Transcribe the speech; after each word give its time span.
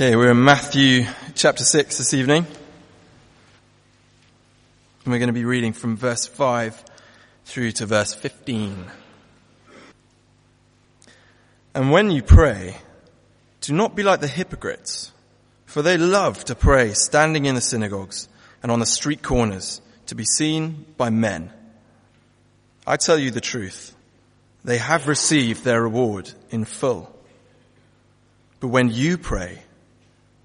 Okay, 0.00 0.16
we're 0.16 0.30
in 0.30 0.42
Matthew 0.42 1.04
chapter 1.34 1.62
6 1.62 1.98
this 1.98 2.14
evening. 2.14 2.46
And 5.04 5.12
we're 5.12 5.18
going 5.18 5.26
to 5.26 5.34
be 5.34 5.44
reading 5.44 5.74
from 5.74 5.98
verse 5.98 6.26
5 6.26 6.82
through 7.44 7.72
to 7.72 7.84
verse 7.84 8.14
15. 8.14 8.86
And 11.74 11.90
when 11.90 12.10
you 12.10 12.22
pray, 12.22 12.78
do 13.60 13.74
not 13.74 13.94
be 13.94 14.02
like 14.02 14.20
the 14.20 14.26
hypocrites, 14.26 15.12
for 15.66 15.82
they 15.82 15.98
love 15.98 16.46
to 16.46 16.54
pray 16.54 16.94
standing 16.94 17.44
in 17.44 17.54
the 17.54 17.60
synagogues 17.60 18.26
and 18.62 18.72
on 18.72 18.80
the 18.80 18.86
street 18.86 19.20
corners 19.20 19.82
to 20.06 20.14
be 20.14 20.24
seen 20.24 20.86
by 20.96 21.10
men. 21.10 21.52
I 22.86 22.96
tell 22.96 23.18
you 23.18 23.30
the 23.30 23.42
truth, 23.42 23.94
they 24.64 24.78
have 24.78 25.08
received 25.08 25.62
their 25.62 25.82
reward 25.82 26.32
in 26.48 26.64
full. 26.64 27.14
But 28.60 28.68
when 28.68 28.88
you 28.88 29.18
pray, 29.18 29.64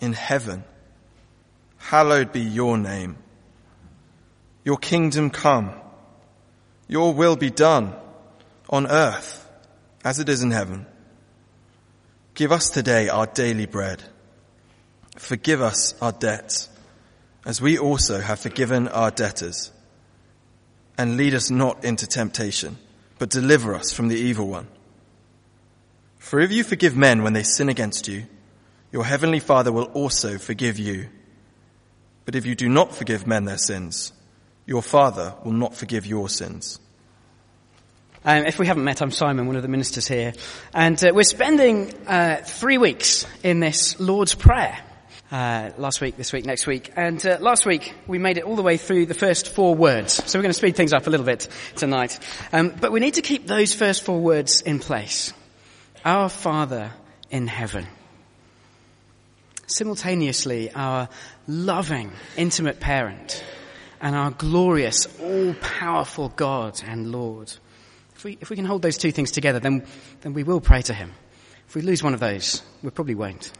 in 0.00 0.12
heaven. 0.12 0.64
Hallowed 1.78 2.32
be 2.32 2.40
your 2.40 2.76
name. 2.76 3.16
Your 4.64 4.76
kingdom 4.76 5.30
come. 5.30 5.72
Your 6.88 7.14
will 7.14 7.36
be 7.36 7.50
done 7.50 7.94
on 8.68 8.86
earth 8.86 9.48
as 10.04 10.18
it 10.18 10.28
is 10.28 10.42
in 10.42 10.50
heaven. 10.50 10.86
Give 12.34 12.52
us 12.52 12.70
today 12.70 13.08
our 13.08 13.26
daily 13.26 13.66
bread. 13.66 14.02
Forgive 15.16 15.60
us 15.60 15.94
our 16.00 16.12
debts 16.12 16.68
as 17.44 17.60
we 17.60 17.78
also 17.78 18.20
have 18.20 18.38
forgiven 18.38 18.88
our 18.88 19.10
debtors. 19.10 19.72
And 20.96 21.16
lead 21.16 21.34
us 21.34 21.50
not 21.50 21.84
into 21.84 22.06
temptation, 22.06 22.76
but 23.18 23.30
deliver 23.30 23.74
us 23.74 23.92
from 23.92 24.08
the 24.08 24.16
evil 24.16 24.48
one. 24.48 24.68
For 26.18 26.40
if 26.40 26.52
you 26.52 26.64
forgive 26.64 26.96
men 26.96 27.22
when 27.22 27.32
they 27.32 27.42
sin 27.42 27.68
against 27.68 28.08
you, 28.08 28.26
your 28.92 29.04
heavenly 29.04 29.40
Father 29.40 29.72
will 29.72 29.84
also 29.84 30.38
forgive 30.38 30.78
you. 30.78 31.08
But 32.24 32.34
if 32.34 32.46
you 32.46 32.54
do 32.54 32.68
not 32.68 32.94
forgive 32.94 33.26
men 33.26 33.44
their 33.44 33.58
sins, 33.58 34.12
your 34.66 34.82
Father 34.82 35.34
will 35.44 35.52
not 35.52 35.74
forgive 35.74 36.06
your 36.06 36.28
sins. 36.28 36.78
Um, 38.24 38.44
if 38.44 38.58
we 38.58 38.66
haven't 38.66 38.84
met, 38.84 39.00
I'm 39.00 39.10
Simon, 39.10 39.46
one 39.46 39.56
of 39.56 39.62
the 39.62 39.68
ministers 39.68 40.08
here. 40.08 40.32
And 40.74 41.02
uh, 41.02 41.12
we're 41.14 41.22
spending 41.22 41.94
uh, 42.06 42.42
three 42.44 42.76
weeks 42.76 43.26
in 43.42 43.60
this 43.60 43.98
Lord's 44.00 44.34
Prayer. 44.34 44.78
Uh, 45.30 45.70
last 45.76 46.00
week, 46.00 46.16
this 46.16 46.32
week, 46.32 46.46
next 46.46 46.66
week. 46.66 46.90
And 46.96 47.24
uh, 47.24 47.36
last 47.40 47.66
week, 47.66 47.94
we 48.06 48.18
made 48.18 48.38
it 48.38 48.44
all 48.44 48.56
the 48.56 48.62
way 48.62 48.78
through 48.78 49.06
the 49.06 49.14
first 49.14 49.48
four 49.48 49.74
words. 49.74 50.14
So 50.14 50.38
we're 50.38 50.42
going 50.42 50.50
to 50.50 50.58
speed 50.58 50.74
things 50.74 50.94
up 50.94 51.06
a 51.06 51.10
little 51.10 51.26
bit 51.26 51.48
tonight. 51.76 52.18
Um, 52.50 52.74
but 52.80 52.92
we 52.92 53.00
need 53.00 53.14
to 53.14 53.22
keep 53.22 53.46
those 53.46 53.74
first 53.74 54.04
four 54.04 54.20
words 54.20 54.62
in 54.62 54.78
place. 54.78 55.34
Our 56.02 56.30
Father 56.30 56.92
in 57.30 57.46
heaven 57.46 57.86
simultaneously 59.68 60.72
our 60.72 61.08
loving, 61.46 62.10
intimate 62.36 62.80
parent 62.80 63.44
and 64.00 64.16
our 64.16 64.30
glorious, 64.30 65.06
all-powerful 65.20 66.30
God 66.30 66.80
and 66.86 67.12
Lord. 67.12 67.52
If 68.16 68.24
we, 68.24 68.38
if 68.40 68.50
we 68.50 68.56
can 68.56 68.64
hold 68.64 68.82
those 68.82 68.98
two 68.98 69.12
things 69.12 69.30
together, 69.30 69.60
then, 69.60 69.86
then 70.22 70.32
we 70.32 70.42
will 70.42 70.60
pray 70.60 70.82
to 70.82 70.94
Him. 70.94 71.12
If 71.68 71.74
we 71.74 71.82
lose 71.82 72.02
one 72.02 72.14
of 72.14 72.20
those, 72.20 72.62
we 72.82 72.90
probably 72.90 73.14
won't. 73.14 73.52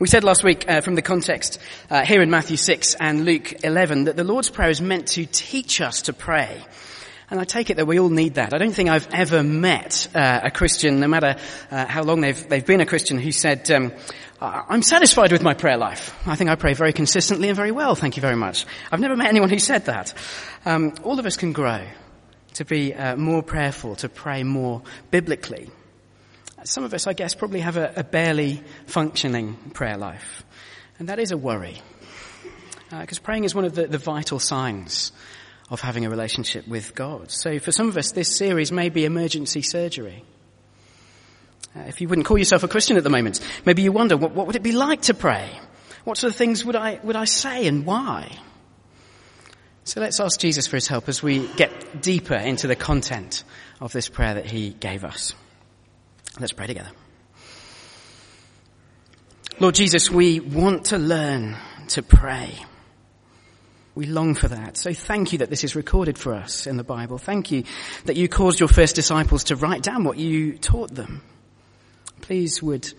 We 0.00 0.06
said 0.06 0.22
last 0.22 0.44
week 0.44 0.64
uh, 0.68 0.80
from 0.80 0.94
the 0.94 1.02
context 1.02 1.58
uh, 1.90 2.04
here 2.04 2.22
in 2.22 2.30
Matthew 2.30 2.56
6 2.56 2.94
and 2.94 3.24
Luke 3.24 3.64
11 3.64 4.04
that 4.04 4.16
the 4.16 4.22
Lord's 4.22 4.48
Prayer 4.48 4.70
is 4.70 4.80
meant 4.80 5.08
to 5.08 5.26
teach 5.26 5.80
us 5.80 6.02
to 6.02 6.12
pray. 6.12 6.64
And 7.30 7.38
I 7.38 7.44
take 7.44 7.68
it 7.68 7.76
that 7.76 7.86
we 7.86 7.98
all 7.98 8.08
need 8.08 8.34
that. 8.34 8.54
I 8.54 8.58
don't 8.58 8.72
think 8.72 8.88
I've 8.88 9.08
ever 9.12 9.42
met 9.42 10.08
uh, 10.14 10.40
a 10.44 10.50
Christian, 10.50 11.00
no 11.00 11.08
matter 11.08 11.36
uh, 11.70 11.84
how 11.84 12.02
long 12.02 12.22
they've, 12.22 12.48
they've 12.48 12.64
been 12.64 12.80
a 12.80 12.86
Christian, 12.86 13.18
who 13.18 13.32
said, 13.32 13.70
um, 13.70 13.92
I'm 14.40 14.82
satisfied 14.82 15.32
with 15.32 15.42
my 15.42 15.54
prayer 15.54 15.76
life. 15.76 16.14
I 16.26 16.36
think 16.36 16.48
I 16.48 16.54
pray 16.54 16.74
very 16.74 16.92
consistently 16.92 17.48
and 17.48 17.56
very 17.56 17.72
well, 17.72 17.96
thank 17.96 18.16
you 18.16 18.20
very 18.20 18.36
much. 18.36 18.66
I've 18.92 19.00
never 19.00 19.16
met 19.16 19.28
anyone 19.28 19.50
who 19.50 19.58
said 19.58 19.86
that. 19.86 20.14
Um, 20.64 20.94
all 21.02 21.18
of 21.18 21.26
us 21.26 21.36
can 21.36 21.52
grow 21.52 21.84
to 22.54 22.64
be 22.64 22.94
uh, 22.94 23.16
more 23.16 23.42
prayerful, 23.42 23.96
to 23.96 24.08
pray 24.08 24.44
more 24.44 24.82
biblically. 25.10 25.70
Some 26.62 26.84
of 26.84 26.94
us, 26.94 27.08
I 27.08 27.14
guess, 27.14 27.34
probably 27.34 27.60
have 27.60 27.76
a, 27.76 27.92
a 27.96 28.04
barely 28.04 28.62
functioning 28.86 29.56
prayer 29.74 29.96
life. 29.96 30.44
And 31.00 31.08
that 31.08 31.18
is 31.18 31.32
a 31.32 31.36
worry. 31.36 31.80
Because 32.90 33.18
uh, 33.18 33.22
praying 33.22 33.44
is 33.44 33.54
one 33.54 33.64
of 33.64 33.74
the, 33.74 33.88
the 33.88 33.98
vital 33.98 34.38
signs 34.38 35.10
of 35.68 35.80
having 35.80 36.06
a 36.06 36.10
relationship 36.10 36.66
with 36.66 36.94
God. 36.94 37.30
So 37.30 37.58
for 37.58 37.72
some 37.72 37.88
of 37.88 37.96
us, 37.96 38.12
this 38.12 38.36
series 38.36 38.70
may 38.70 38.88
be 38.88 39.04
emergency 39.04 39.62
surgery. 39.62 40.24
Uh, 41.76 41.80
if 41.80 42.00
you 42.00 42.08
wouldn't 42.08 42.26
call 42.26 42.38
yourself 42.38 42.62
a 42.62 42.68
Christian 42.68 42.96
at 42.96 43.04
the 43.04 43.10
moment, 43.10 43.40
maybe 43.64 43.82
you 43.82 43.92
wonder, 43.92 44.16
what, 44.16 44.32
what 44.32 44.46
would 44.46 44.56
it 44.56 44.62
be 44.62 44.72
like 44.72 45.02
to 45.02 45.14
pray? 45.14 45.50
What 46.04 46.16
sort 46.16 46.32
of 46.32 46.36
things 46.36 46.64
would 46.64 46.76
I, 46.76 46.98
would 47.02 47.16
I 47.16 47.24
say 47.24 47.66
and 47.66 47.84
why? 47.84 48.38
So 49.84 50.00
let's 50.00 50.20
ask 50.20 50.38
Jesus 50.38 50.66
for 50.66 50.76
his 50.76 50.86
help 50.86 51.08
as 51.08 51.22
we 51.22 51.46
get 51.54 52.02
deeper 52.02 52.34
into 52.34 52.66
the 52.66 52.76
content 52.76 53.44
of 53.80 53.92
this 53.92 54.08
prayer 54.08 54.34
that 54.34 54.46
he 54.46 54.70
gave 54.70 55.04
us. 55.04 55.34
Let's 56.38 56.52
pray 56.52 56.66
together. 56.66 56.90
Lord 59.60 59.74
Jesus, 59.74 60.10
we 60.10 60.40
want 60.40 60.86
to 60.86 60.98
learn 60.98 61.56
to 61.88 62.02
pray. 62.02 62.54
We 63.94 64.06
long 64.06 64.34
for 64.34 64.48
that. 64.48 64.76
So 64.76 64.92
thank 64.92 65.32
you 65.32 65.38
that 65.38 65.50
this 65.50 65.64
is 65.64 65.74
recorded 65.74 66.16
for 66.16 66.34
us 66.34 66.66
in 66.66 66.76
the 66.76 66.84
Bible. 66.84 67.18
Thank 67.18 67.50
you 67.50 67.64
that 68.04 68.16
you 68.16 68.28
caused 68.28 68.60
your 68.60 68.68
first 68.68 68.94
disciples 68.94 69.44
to 69.44 69.56
write 69.56 69.82
down 69.82 70.04
what 70.04 70.18
you 70.18 70.56
taught 70.58 70.94
them. 70.94 71.22
Please 72.20 72.62
would 72.62 72.92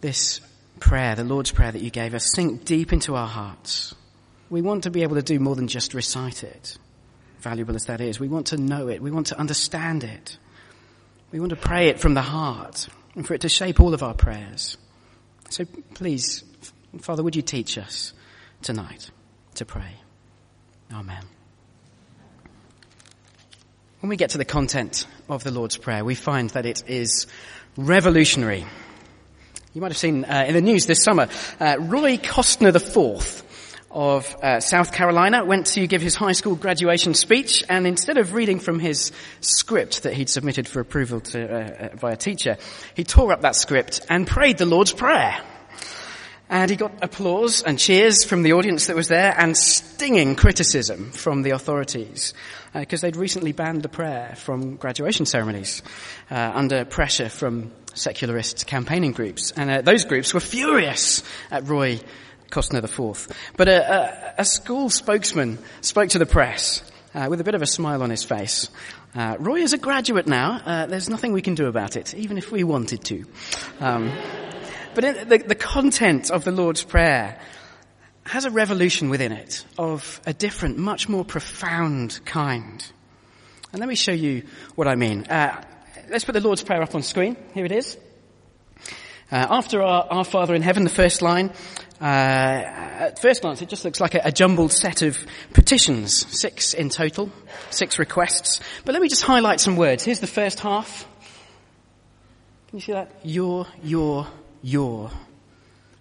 this 0.00 0.40
prayer, 0.78 1.14
the 1.14 1.24
Lord's 1.24 1.50
Prayer 1.50 1.72
that 1.72 1.82
you 1.82 1.90
gave 1.90 2.14
us, 2.14 2.32
sink 2.34 2.64
deep 2.64 2.92
into 2.92 3.14
our 3.14 3.26
hearts. 3.26 3.94
We 4.48 4.62
want 4.62 4.84
to 4.84 4.90
be 4.90 5.02
able 5.02 5.16
to 5.16 5.22
do 5.22 5.38
more 5.38 5.54
than 5.54 5.68
just 5.68 5.94
recite 5.94 6.42
it, 6.42 6.76
valuable 7.40 7.76
as 7.76 7.84
that 7.86 8.00
is. 8.00 8.18
We 8.18 8.28
want 8.28 8.48
to 8.48 8.56
know 8.56 8.88
it. 8.88 9.00
We 9.00 9.10
want 9.10 9.28
to 9.28 9.38
understand 9.38 10.04
it. 10.04 10.38
We 11.30 11.38
want 11.38 11.50
to 11.50 11.56
pray 11.56 11.88
it 11.88 12.00
from 12.00 12.14
the 12.14 12.22
heart 12.22 12.88
and 13.14 13.26
for 13.26 13.34
it 13.34 13.42
to 13.42 13.48
shape 13.48 13.80
all 13.80 13.94
of 13.94 14.02
our 14.02 14.14
prayers. 14.14 14.76
So 15.50 15.64
please, 15.94 16.44
Father, 17.00 17.22
would 17.22 17.36
you 17.36 17.42
teach 17.42 17.78
us 17.78 18.12
tonight 18.62 19.10
to 19.56 19.64
pray? 19.64 19.94
Amen. 20.92 21.22
When 24.00 24.08
we 24.08 24.16
get 24.16 24.30
to 24.30 24.38
the 24.38 24.44
content 24.44 25.06
of 25.28 25.44
the 25.44 25.50
Lord's 25.50 25.76
Prayer, 25.76 26.04
we 26.04 26.14
find 26.14 26.50
that 26.50 26.66
it 26.66 26.88
is 26.88 27.26
revolutionary. 27.76 28.64
You 29.74 29.80
might 29.80 29.92
have 29.92 29.98
seen 29.98 30.24
uh, 30.24 30.44
in 30.48 30.54
the 30.54 30.60
news 30.60 30.86
this 30.86 31.02
summer, 31.02 31.28
uh, 31.60 31.76
Roy 31.78 32.16
Costner 32.16 32.74
IV 32.74 33.44
of 33.90 34.36
uh, 34.42 34.60
South 34.60 34.92
Carolina 34.92 35.44
went 35.44 35.66
to 35.66 35.86
give 35.86 36.00
his 36.00 36.14
high 36.14 36.32
school 36.32 36.54
graduation 36.54 37.14
speech, 37.14 37.64
and 37.68 37.86
instead 37.86 38.18
of 38.18 38.34
reading 38.34 38.60
from 38.60 38.78
his 38.78 39.12
script 39.40 40.04
that 40.04 40.12
he'd 40.12 40.28
submitted 40.28 40.68
for 40.68 40.80
approval 40.80 41.20
to, 41.20 41.44
uh, 41.44 41.86
uh, 41.86 41.96
by 41.96 42.12
a 42.12 42.16
teacher, 42.16 42.56
he 42.94 43.04
tore 43.04 43.32
up 43.32 43.40
that 43.42 43.56
script 43.56 44.06
and 44.08 44.26
prayed 44.26 44.58
the 44.58 44.66
Lord's 44.66 44.92
Prayer. 44.92 45.40
And 46.50 46.68
he 46.68 46.76
got 46.76 46.92
applause 47.00 47.62
and 47.62 47.78
cheers 47.78 48.24
from 48.24 48.42
the 48.42 48.54
audience 48.54 48.88
that 48.88 48.96
was 48.96 49.06
there 49.06 49.32
and 49.38 49.56
stinging 49.56 50.34
criticism 50.34 51.12
from 51.12 51.42
the 51.42 51.50
authorities 51.50 52.34
because 52.74 53.04
uh, 53.04 53.06
they'd 53.06 53.16
recently 53.16 53.52
banned 53.52 53.82
the 53.82 53.88
prayer 53.88 54.34
from 54.36 54.74
graduation 54.74 55.26
ceremonies 55.26 55.80
uh, 56.28 56.50
under 56.52 56.84
pressure 56.84 57.28
from 57.28 57.70
secularist 57.94 58.66
campaigning 58.66 59.12
groups. 59.12 59.52
And 59.52 59.70
uh, 59.70 59.82
those 59.82 60.04
groups 60.04 60.34
were 60.34 60.40
furious 60.40 61.22
at 61.52 61.68
Roy 61.68 62.00
Costner 62.50 62.82
IV. 62.82 63.28
But 63.56 63.68
a, 63.68 63.92
a, 63.92 64.34
a 64.38 64.44
school 64.44 64.90
spokesman 64.90 65.58
spoke 65.82 66.10
to 66.10 66.18
the 66.18 66.26
press 66.26 66.82
uh, 67.14 67.28
with 67.30 67.40
a 67.40 67.44
bit 67.44 67.54
of 67.54 67.62
a 67.62 67.66
smile 67.66 68.02
on 68.02 68.10
his 68.10 68.24
face. 68.24 68.68
Uh, 69.14 69.36
Roy 69.38 69.60
is 69.60 69.72
a 69.72 69.78
graduate 69.78 70.26
now. 70.26 70.60
Uh, 70.64 70.86
there's 70.86 71.08
nothing 71.08 71.32
we 71.32 71.42
can 71.42 71.54
do 71.54 71.66
about 71.66 71.96
it, 71.96 72.14
even 72.14 72.38
if 72.38 72.50
we 72.50 72.64
wanted 72.64 73.04
to. 73.04 73.24
Um, 73.80 74.12
but 74.94 75.28
the, 75.28 75.38
the 75.38 75.54
content 75.54 76.30
of 76.30 76.44
the 76.44 76.52
Lord's 76.52 76.82
Prayer 76.82 77.38
has 78.24 78.44
a 78.44 78.50
revolution 78.50 79.10
within 79.10 79.32
it 79.32 79.64
of 79.78 80.20
a 80.26 80.32
different, 80.32 80.78
much 80.78 81.08
more 81.08 81.24
profound 81.24 82.20
kind. 82.24 82.84
And 83.72 83.80
let 83.80 83.88
me 83.88 83.94
show 83.94 84.12
you 84.12 84.44
what 84.74 84.88
I 84.88 84.94
mean. 84.94 85.24
Uh, 85.24 85.62
let's 86.08 86.24
put 86.24 86.32
the 86.32 86.40
Lord's 86.40 86.62
Prayer 86.62 86.82
up 86.82 86.94
on 86.94 87.02
screen. 87.02 87.36
Here 87.54 87.64
it 87.64 87.72
is. 87.72 87.96
Uh, 89.32 89.46
after 89.48 89.80
our, 89.80 90.06
our 90.10 90.24
Father 90.24 90.54
in 90.54 90.62
heaven, 90.62 90.82
the 90.82 90.90
first 90.90 91.22
line, 91.22 91.52
uh, 92.00 92.04
at 92.04 93.20
first 93.20 93.42
glance, 93.42 93.62
it 93.62 93.68
just 93.68 93.84
looks 93.84 94.00
like 94.00 94.14
a, 94.14 94.22
a, 94.24 94.32
jumbled 94.32 94.72
set 94.72 95.02
of 95.02 95.18
petitions, 95.52 96.26
six 96.36 96.74
in 96.74 96.88
total, 96.88 97.30
six 97.70 97.98
requests. 97.98 98.60
But 98.84 98.92
let 98.92 99.02
me 99.02 99.08
just 99.08 99.22
highlight 99.22 99.60
some 99.60 99.76
words. 99.76 100.02
Here's 100.02 100.18
the 100.18 100.26
first 100.26 100.60
half. 100.60 101.06
Can 102.68 102.78
you 102.78 102.80
see 102.80 102.92
that? 102.92 103.12
Your, 103.22 103.66
your, 103.82 104.26
your. 104.62 105.10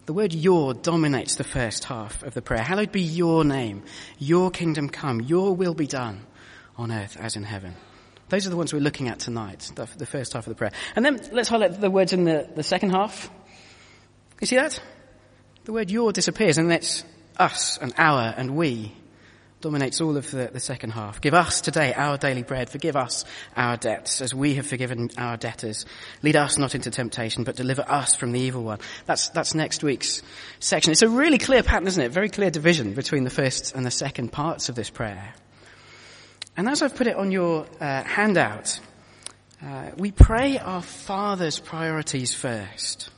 The 0.06 0.14
word 0.14 0.34
your 0.34 0.74
dominates 0.74 1.36
the 1.36 1.44
first 1.44 1.84
half 1.86 2.24
of 2.24 2.34
the 2.34 2.42
prayer. 2.42 2.64
Hallowed 2.64 2.92
be 2.92 3.02
your 3.02 3.44
name. 3.44 3.84
Your 4.18 4.50
kingdom 4.50 4.90
come. 4.90 5.22
Your 5.22 5.56
will 5.56 5.76
be 5.76 5.88
done 5.88 6.26
on 6.78 6.92
earth 6.92 7.18
as 7.20 7.36
in 7.36 7.44
heaven. 7.44 7.76
Those 8.30 8.46
are 8.46 8.50
the 8.50 8.58
ones 8.58 8.74
we're 8.74 8.80
looking 8.80 9.08
at 9.08 9.20
tonight, 9.20 9.72
the, 9.76 10.06
first 10.06 10.34
half 10.34 10.46
of 10.46 10.52
the 10.52 10.56
prayer. 10.56 10.72
And 10.96 11.04
then 11.04 11.20
let's 11.32 11.50
highlight 11.50 11.80
the 11.80 11.90
words 11.90 12.14
in 12.14 12.24
the, 12.24 12.48
the 12.56 12.64
second 12.64 12.92
half. 12.92 13.30
You 14.40 14.48
see 14.48 14.56
that? 14.56 14.80
The 15.66 15.74
word 15.74 15.92
your 15.92 16.12
disappears 16.12 16.58
and 16.58 16.72
it's 16.72 17.04
us 17.38 17.78
and 17.78 17.94
our 17.98 18.34
and 18.36 18.56
we 18.56 18.94
dominates 19.62 20.00
all 20.00 20.16
of 20.16 20.30
the, 20.32 20.50
the 20.52 20.60
second 20.60 20.92
half. 20.92 21.20
Give 21.22 21.34
us 21.34 21.62
today 21.62 21.94
our 21.94 22.18
daily 22.18 22.44
bread. 22.44 22.70
Forgive 22.70 22.96
us 22.96 23.26
our 23.56 23.78
debts 23.78 24.22
as 24.22 24.34
we 24.34 24.56
have 24.56 24.66
forgiven 24.66 25.10
our 25.18 25.38
debtors. 25.38 25.86
Lead 26.24 26.36
us 26.36 26.58
not 26.58 26.76
into 26.76 26.92
temptation, 26.92 27.44
but 27.44 27.56
deliver 27.56 27.84
us 27.88 28.16
from 28.16 28.32
the 28.32 28.40
evil 28.40 28.64
one. 28.64 28.80
That's, 29.06 29.30
that's 29.30 29.54
next 29.54 29.84
week's 29.84 30.22
section. 30.60 30.92
It's 30.92 31.02
a 31.02 31.10
really 31.10 31.38
clear 31.38 31.64
pattern, 31.64 31.88
isn't 31.88 32.02
it? 32.02 32.12
Very 32.12 32.30
clear 32.30 32.50
division 32.50 32.94
between 32.94 33.24
the 33.24 33.30
first 33.30 33.76
and 33.76 33.86
the 33.86 33.92
second 33.92 34.32
parts 34.32 34.70
of 34.70 34.76
this 34.76 34.90
prayer. 34.90 35.34
And 36.56 36.68
as 36.68 36.82
I've 36.82 36.96
put 36.96 37.08
it 37.08 37.16
on 37.16 37.32
your 37.32 37.66
uh, 37.80 38.04
handout, 38.04 38.80
uh, 39.62 39.92
we 39.98 40.12
pray 40.12 40.58
our 40.58 40.82
Father's 40.82 41.60
priorities 41.60 42.34
first. 42.34 43.10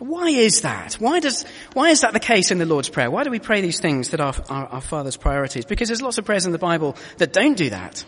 Why 0.00 0.30
is 0.30 0.62
that? 0.62 0.94
Why 0.94 1.20
does, 1.20 1.44
why 1.74 1.90
is 1.90 2.00
that 2.00 2.14
the 2.14 2.20
case 2.20 2.50
in 2.50 2.56
the 2.56 2.64
Lord's 2.64 2.88
Prayer? 2.88 3.10
Why 3.10 3.22
do 3.22 3.30
we 3.30 3.38
pray 3.38 3.60
these 3.60 3.80
things 3.80 4.10
that 4.10 4.20
are 4.20 4.34
our, 4.48 4.80
Father's 4.80 5.18
priorities? 5.18 5.66
Because 5.66 5.88
there's 5.88 6.00
lots 6.00 6.16
of 6.16 6.24
prayers 6.24 6.46
in 6.46 6.52
the 6.52 6.58
Bible 6.58 6.96
that 7.18 7.34
don't 7.34 7.54
do 7.54 7.68
that. 7.68 8.02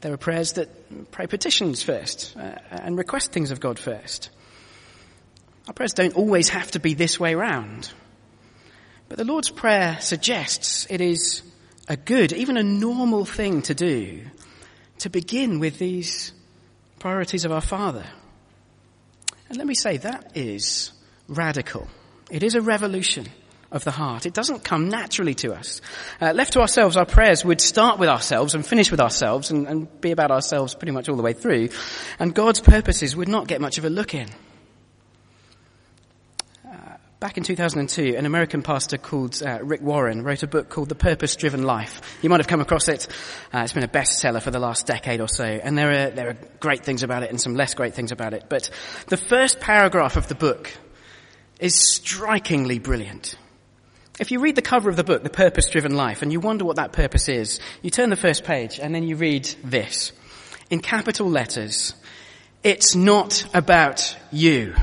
There 0.00 0.12
are 0.12 0.16
prayers 0.16 0.54
that 0.54 1.12
pray 1.12 1.28
petitions 1.28 1.84
first 1.84 2.36
uh, 2.36 2.56
and 2.70 2.98
request 2.98 3.30
things 3.30 3.52
of 3.52 3.60
God 3.60 3.78
first. 3.78 4.30
Our 5.68 5.72
prayers 5.72 5.94
don't 5.94 6.16
always 6.16 6.48
have 6.48 6.72
to 6.72 6.80
be 6.80 6.94
this 6.94 7.20
way 7.20 7.36
round. 7.36 7.92
But 9.08 9.16
the 9.16 9.24
Lord's 9.24 9.50
Prayer 9.50 9.98
suggests 10.00 10.88
it 10.90 11.00
is 11.00 11.42
a 11.86 11.96
good, 11.96 12.32
even 12.32 12.56
a 12.56 12.64
normal 12.64 13.24
thing 13.24 13.62
to 13.62 13.74
do 13.74 14.22
to 14.98 15.10
begin 15.10 15.60
with 15.60 15.78
these 15.78 16.32
priorities 16.98 17.44
of 17.44 17.52
our 17.52 17.60
Father. 17.60 18.06
And 19.48 19.58
let 19.58 19.66
me 19.68 19.76
say 19.76 19.98
that 19.98 20.32
is 20.34 20.90
radical. 21.30 21.88
It 22.30 22.42
is 22.42 22.54
a 22.54 22.60
revolution 22.60 23.26
of 23.72 23.84
the 23.84 23.90
heart. 23.90 24.26
It 24.26 24.34
doesn't 24.34 24.64
come 24.64 24.88
naturally 24.88 25.34
to 25.36 25.54
us. 25.54 25.80
Uh, 26.20 26.32
left 26.32 26.54
to 26.54 26.60
ourselves, 26.60 26.96
our 26.96 27.06
prayers 27.06 27.44
would 27.44 27.60
start 27.60 27.98
with 27.98 28.08
ourselves 28.08 28.54
and 28.54 28.66
finish 28.66 28.90
with 28.90 29.00
ourselves 29.00 29.50
and, 29.50 29.66
and 29.66 30.00
be 30.00 30.10
about 30.10 30.30
ourselves 30.30 30.74
pretty 30.74 30.92
much 30.92 31.08
all 31.08 31.16
the 31.16 31.22
way 31.22 31.32
through. 31.32 31.68
And 32.18 32.34
God's 32.34 32.60
purposes 32.60 33.14
would 33.14 33.28
not 33.28 33.46
get 33.46 33.60
much 33.60 33.78
of 33.78 33.84
a 33.84 33.90
look 33.90 34.14
in. 34.14 34.28
Back 37.20 37.36
in 37.36 37.44
2002, 37.44 38.14
an 38.16 38.24
American 38.24 38.62
pastor 38.62 38.96
called 38.96 39.42
uh, 39.42 39.58
Rick 39.62 39.82
Warren 39.82 40.22
wrote 40.22 40.42
a 40.42 40.46
book 40.46 40.70
called 40.70 40.88
The 40.88 40.94
Purpose 40.94 41.36
Driven 41.36 41.64
Life. 41.64 42.00
You 42.22 42.30
might 42.30 42.40
have 42.40 42.46
come 42.46 42.62
across 42.62 42.88
it. 42.88 43.08
Uh, 43.52 43.58
it's 43.58 43.74
been 43.74 43.84
a 43.84 43.88
bestseller 43.88 44.40
for 44.40 44.50
the 44.50 44.58
last 44.58 44.86
decade 44.86 45.20
or 45.20 45.28
so, 45.28 45.44
and 45.44 45.76
there 45.76 45.90
are, 45.90 46.10
there 46.10 46.30
are 46.30 46.36
great 46.60 46.82
things 46.82 47.02
about 47.02 47.22
it 47.22 47.28
and 47.28 47.38
some 47.38 47.54
less 47.54 47.74
great 47.74 47.92
things 47.92 48.10
about 48.10 48.32
it. 48.32 48.44
But 48.48 48.70
the 49.08 49.18
first 49.18 49.60
paragraph 49.60 50.16
of 50.16 50.28
the 50.28 50.34
book 50.34 50.72
is 51.60 51.74
strikingly 51.74 52.78
brilliant. 52.78 53.36
If 54.18 54.30
you 54.30 54.40
read 54.40 54.56
the 54.56 54.62
cover 54.62 54.90
of 54.90 54.96
the 54.96 55.04
book, 55.04 55.22
The 55.22 55.30
Purpose 55.30 55.70
Driven 55.70 55.94
Life, 55.94 56.22
and 56.22 56.32
you 56.32 56.40
wonder 56.40 56.64
what 56.64 56.76
that 56.76 56.92
purpose 56.92 57.28
is, 57.28 57.60
you 57.80 57.90
turn 57.90 58.10
the 58.10 58.16
first 58.16 58.44
page 58.44 58.78
and 58.78 58.94
then 58.94 59.02
you 59.02 59.16
read 59.16 59.48
this. 59.64 60.12
In 60.68 60.80
capital 60.80 61.28
letters, 61.28 61.94
it's 62.62 62.94
not 62.94 63.46
about 63.54 64.16
you. 64.30 64.74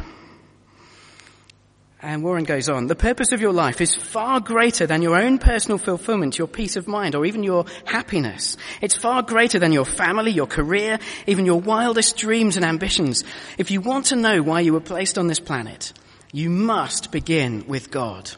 And 2.01 2.23
Warren 2.23 2.43
goes 2.43 2.69
on, 2.69 2.87
the 2.87 2.95
purpose 2.95 3.31
of 3.31 3.41
your 3.41 3.53
life 3.53 3.81
is 3.81 3.95
far 3.95 4.39
greater 4.39 4.85
than 4.85 5.01
your 5.01 5.15
own 5.19 5.39
personal 5.39 5.79
fulfillment, 5.79 6.37
your 6.37 6.47
peace 6.47 6.75
of 6.75 6.87
mind, 6.87 7.15
or 7.15 7.25
even 7.25 7.43
your 7.43 7.65
happiness. 7.85 8.55
It's 8.81 8.95
far 8.95 9.23
greater 9.23 9.57
than 9.57 9.71
your 9.71 9.85
family, 9.85 10.31
your 10.31 10.47
career, 10.47 10.99
even 11.25 11.45
your 11.45 11.59
wildest 11.59 12.15
dreams 12.17 12.55
and 12.55 12.65
ambitions. 12.65 13.23
If 13.57 13.71
you 13.71 13.81
want 13.81 14.07
to 14.07 14.15
know 14.15 14.43
why 14.43 14.61
you 14.61 14.73
were 14.73 14.79
placed 14.79 15.17
on 15.17 15.27
this 15.27 15.39
planet, 15.39 15.91
you 16.31 16.49
must 16.49 17.11
begin 17.11 17.65
with 17.67 17.91
God. 17.91 18.31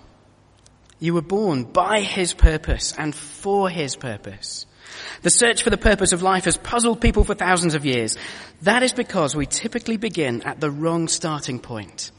You 1.00 1.13
were 1.13 1.21
born 1.21 1.63
by 1.63 2.01
His 2.01 2.33
purpose 2.33 2.94
and 2.97 3.15
for 3.15 3.69
His 3.69 3.95
purpose. 3.95 4.65
The 5.21 5.30
search 5.30 5.63
for 5.63 5.69
the 5.69 5.77
purpose 5.77 6.12
of 6.12 6.21
life 6.21 6.45
has 6.45 6.57
puzzled 6.57 7.01
people 7.01 7.24
for 7.24 7.36
thousands 7.36 7.74
of 7.74 7.86
years. 7.86 8.18
That 8.63 8.83
is 8.83 8.94
because 8.94 9.36
we 9.36 9.45
typically 9.45 9.97
begin 9.97 10.41
at 10.44 10.59
the 10.59 10.71
wrong 10.71 11.07
starting 11.07 11.59
point 11.59 12.12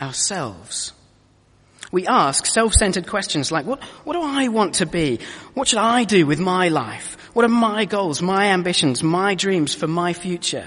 ourselves. 0.00 0.92
We 1.90 2.06
ask 2.06 2.46
self-centered 2.46 3.06
questions 3.06 3.52
like, 3.52 3.66
what, 3.66 3.82
what 4.04 4.14
do 4.14 4.22
I 4.22 4.48
want 4.48 4.76
to 4.76 4.86
be? 4.86 5.18
What 5.52 5.68
should 5.68 5.78
I 5.78 6.04
do 6.04 6.26
with 6.26 6.40
my 6.40 6.68
life? 6.68 7.18
What 7.34 7.44
are 7.44 7.48
my 7.48 7.84
goals, 7.84 8.22
my 8.22 8.46
ambitions, 8.46 9.02
my 9.02 9.34
dreams 9.34 9.74
for 9.74 9.86
my 9.86 10.14
future? 10.14 10.66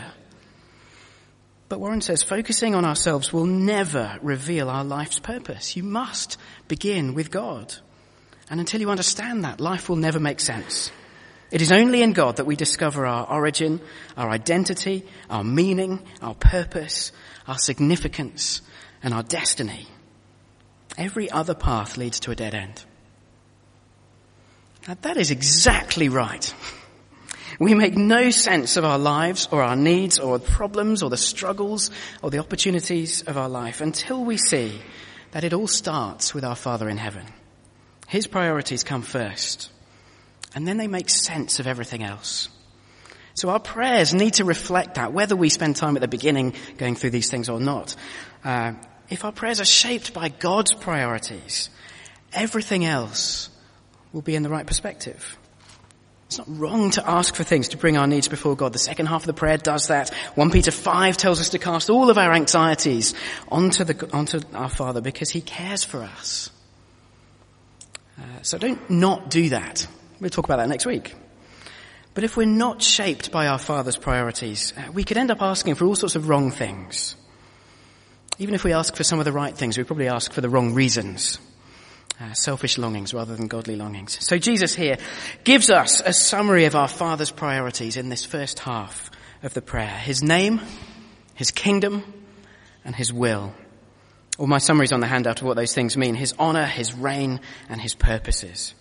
But 1.68 1.80
Warren 1.80 2.02
says 2.02 2.22
focusing 2.22 2.76
on 2.76 2.86
ourselves 2.86 3.34
will 3.34 3.46
never 3.46 4.20
reveal 4.22 4.70
our 4.70 4.84
life's 4.84 5.20
purpose. 5.20 5.76
You 5.76 5.84
must 5.84 6.38
begin 6.68 7.14
with 7.16 7.32
God. 7.32 7.74
And 8.50 8.60
until 8.60 8.82
you 8.82 8.92
understand 8.92 9.44
that, 9.44 9.60
life 9.60 9.90
will 9.90 9.96
never 9.96 10.20
make 10.20 10.40
sense. 10.40 10.92
It 11.52 11.62
is 11.62 11.72
only 11.72 12.02
in 12.02 12.14
God 12.14 12.38
that 12.38 12.46
we 12.46 12.56
discover 12.56 13.06
our 13.06 13.28
origin, 13.28 13.82
our 14.18 14.30
identity, 14.30 15.06
our 15.30 15.44
meaning, 15.44 16.06
our 16.22 16.36
purpose, 16.36 17.12
our 17.48 17.58
significance, 17.58 18.62
and 19.02 19.14
our 19.14 19.24
destiny. 19.24 19.88
Every 20.98 21.30
other 21.30 21.56
path 21.56 21.98
leads 21.98 22.20
to 22.22 22.32
a 22.32 22.36
dead 22.36 22.54
end. 22.54 22.84
Now 24.88 24.98
that 25.02 25.18
is 25.18 25.32
exactly 25.32 26.10
right. 26.10 26.54
We 27.60 27.74
make 27.74 27.96
no 27.96 28.30
sense 28.32 28.78
of 28.78 28.86
our 28.86 28.98
lives 28.98 29.48
or 29.52 29.62
our 29.62 29.76
needs 29.76 30.20
or 30.20 30.40
the 30.40 30.46
problems 30.46 31.04
or 31.04 31.10
the 31.10 31.18
struggles 31.18 31.92
or 32.22 32.30
the 32.30 32.40
opportunities 32.40 33.22
of 33.22 33.38
our 33.38 33.50
life 33.50 33.82
until 33.82 34.24
we 34.24 34.38
see 34.38 34.82
that 35.32 35.44
it 35.44 35.54
all 35.54 35.68
starts 35.68 36.34
with 36.34 36.44
our 36.44 36.56
Father 36.56 36.90
in 36.90 36.98
heaven. 36.98 37.26
His 38.08 38.28
priorities 38.28 38.84
come 38.84 39.02
first 39.02 39.72
and 40.54 40.68
then 40.68 40.78
they 40.78 40.88
make 40.88 41.10
sense 41.10 41.60
of 41.60 41.68
everything 41.68 42.04
else. 42.04 42.50
So 43.34 43.50
our 43.50 43.60
prayers 43.60 44.14
need 44.14 44.36
to 44.36 44.46
reflect 44.46 44.96
that, 44.96 45.12
whether 45.12 45.36
we 45.36 45.50
spend 45.50 45.76
time 45.76 45.98
at 45.98 46.02
the 46.02 46.08
beginning 46.08 46.54
going 46.78 46.96
through 46.96 47.10
these 47.10 47.30
things 47.30 47.50
or 47.50 47.60
not. 47.60 47.96
Uh, 48.44 48.74
if 49.10 49.26
our 49.26 49.34
prayers 49.34 49.60
are 49.60 49.66
shaped 49.66 50.14
by 50.14 50.30
God's 50.30 50.74
priorities, 50.74 51.70
everything 52.32 52.86
else 52.86 53.50
will 54.14 54.22
be 54.22 54.36
in 54.36 54.44
the 54.44 54.50
right 54.50 54.66
perspective. 54.66 55.38
It's 56.38 56.46
not 56.50 56.60
wrong 56.60 56.92
to 56.92 57.10
ask 57.10 57.34
for 57.34 57.46
things 57.46 57.70
to 57.70 57.78
bring 57.78 57.96
our 57.96 58.08
needs 58.08 58.28
before 58.28 58.58
God. 58.58 58.74
The 58.74 58.80
second 58.80 59.06
half 59.06 59.22
of 59.22 59.28
the 59.28 59.34
prayer 59.34 59.56
does 59.56 59.88
that. 59.88 60.14
1 60.36 60.52
Peter 60.52 60.70
5 60.70 61.16
tells 61.16 61.40
us 61.40 61.52
to 61.52 61.60
cast 61.60 61.90
all 61.90 62.10
of 62.10 62.18
our 62.18 62.34
anxieties 62.34 63.14
onto, 63.48 63.86
the, 63.86 64.12
onto 64.12 64.42
our 64.54 64.68
Father 64.68 65.00
because 65.00 65.30
He 65.30 65.40
cares 65.40 65.86
for 65.86 66.04
us. 66.04 66.50
Uh, 68.20 68.42
so 68.42 68.58
don't 68.58 68.90
not 68.90 69.30
do 69.30 69.48
that. 69.48 69.88
We'll 70.20 70.30
talk 70.30 70.44
about 70.44 70.58
that 70.58 70.68
next 70.68 70.86
week. 70.86 71.16
But 72.14 72.26
if 72.26 72.36
we're 72.36 72.44
not 72.44 72.82
shaped 72.82 73.32
by 73.32 73.48
our 73.48 73.58
Father's 73.58 73.96
priorities, 73.96 74.74
uh, 74.76 74.92
we 74.92 75.06
could 75.06 75.16
end 75.16 75.32
up 75.32 75.42
asking 75.42 75.76
for 75.76 75.86
all 75.86 75.96
sorts 75.96 76.18
of 76.18 76.28
wrong 76.28 76.52
things. 76.52 77.16
Even 78.40 78.56
if 78.56 78.66
we 78.66 78.74
ask 78.74 78.94
for 78.94 79.06
some 79.06 79.20
of 79.20 79.26
the 79.26 79.32
right 79.32 79.56
things, 79.56 79.78
we 79.78 79.86
probably 79.86 80.10
ask 80.10 80.34
for 80.34 80.42
the 80.42 80.50
wrong 80.50 80.74
reasons. 80.74 81.40
Uh, 82.18 82.34
selfish 82.34 82.78
longings 82.78 83.14
rather 83.14 83.36
than 83.36 83.48
godly 83.48 83.76
longings. 83.76 84.18
So 84.26 84.38
Jesus 84.38 84.74
here 84.74 84.98
gives 85.44 85.70
us 85.70 86.00
a 86.00 86.14
summary 86.14 86.64
of 86.64 86.74
our 86.74 86.88
Father's 86.88 87.30
priorities 87.30 87.98
in 87.98 88.08
this 88.08 88.24
first 88.24 88.60
half 88.60 89.12
of 89.44 89.54
the 89.54 89.62
prayer. 89.62 89.90
His 89.90 90.24
name, 90.24 90.62
His 91.34 91.52
kingdom, 91.52 92.06
and 92.86 92.96
His 92.96 93.12
will. 93.12 93.54
All 94.38 94.48
my 94.48 94.60
summaries 94.60 94.94
on 94.94 95.02
the 95.02 95.08
handout 95.08 95.42
of 95.42 95.48
what 95.48 95.58
those 95.58 95.74
things 95.74 95.98
mean. 95.98 96.16
His 96.16 96.34
honor, 96.40 96.66
His 96.66 96.94
reign, 96.94 97.42
and 97.68 97.82
His 97.82 97.94
purposes. 97.94 98.74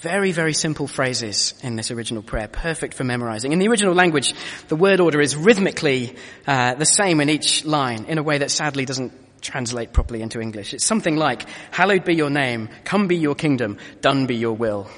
Very, 0.00 0.32
very 0.32 0.52
simple 0.52 0.88
phrases 0.88 1.54
in 1.62 1.76
this 1.76 1.92
original 1.92 2.24
prayer, 2.24 2.48
perfect 2.48 2.94
for 2.94 3.04
memorizing. 3.04 3.52
In 3.52 3.60
the 3.60 3.68
original 3.68 3.94
language, 3.94 4.34
the 4.66 4.74
word 4.74 4.98
order 4.98 5.20
is 5.20 5.36
rhythmically 5.36 6.16
uh, 6.44 6.74
the 6.74 6.86
same 6.86 7.20
in 7.20 7.30
each 7.30 7.64
line 7.64 8.06
in 8.06 8.18
a 8.18 8.22
way 8.24 8.38
that 8.38 8.50
sadly 8.50 8.84
doesn't 8.84 9.12
translate 9.42 9.92
properly 9.92 10.22
into 10.22 10.40
English. 10.40 10.72
It's 10.72 10.84
something 10.84 11.16
like, 11.16 11.46
hallowed 11.70 12.04
be 12.04 12.14
your 12.14 12.30
name, 12.30 12.68
come 12.84 13.08
be 13.08 13.16
your 13.16 13.34
kingdom, 13.34 13.78
done 14.00 14.26
be 14.26 14.36
your 14.36 14.54
will. 14.54 14.88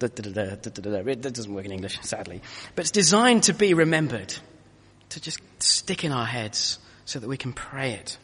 That 0.00 0.16
doesn't 1.34 1.54
work 1.54 1.64
in 1.64 1.72
English, 1.72 2.00
sadly. 2.00 2.42
But 2.74 2.82
it's 2.82 2.90
designed 2.90 3.44
to 3.44 3.54
be 3.54 3.74
remembered, 3.74 4.34
to 5.10 5.20
just 5.20 5.40
stick 5.62 6.02
in 6.02 6.10
our 6.10 6.26
heads 6.26 6.80
so 7.04 7.20
that 7.20 7.28
we 7.28 7.36
can 7.36 7.52
pray 7.52 7.92
it. 7.92 8.18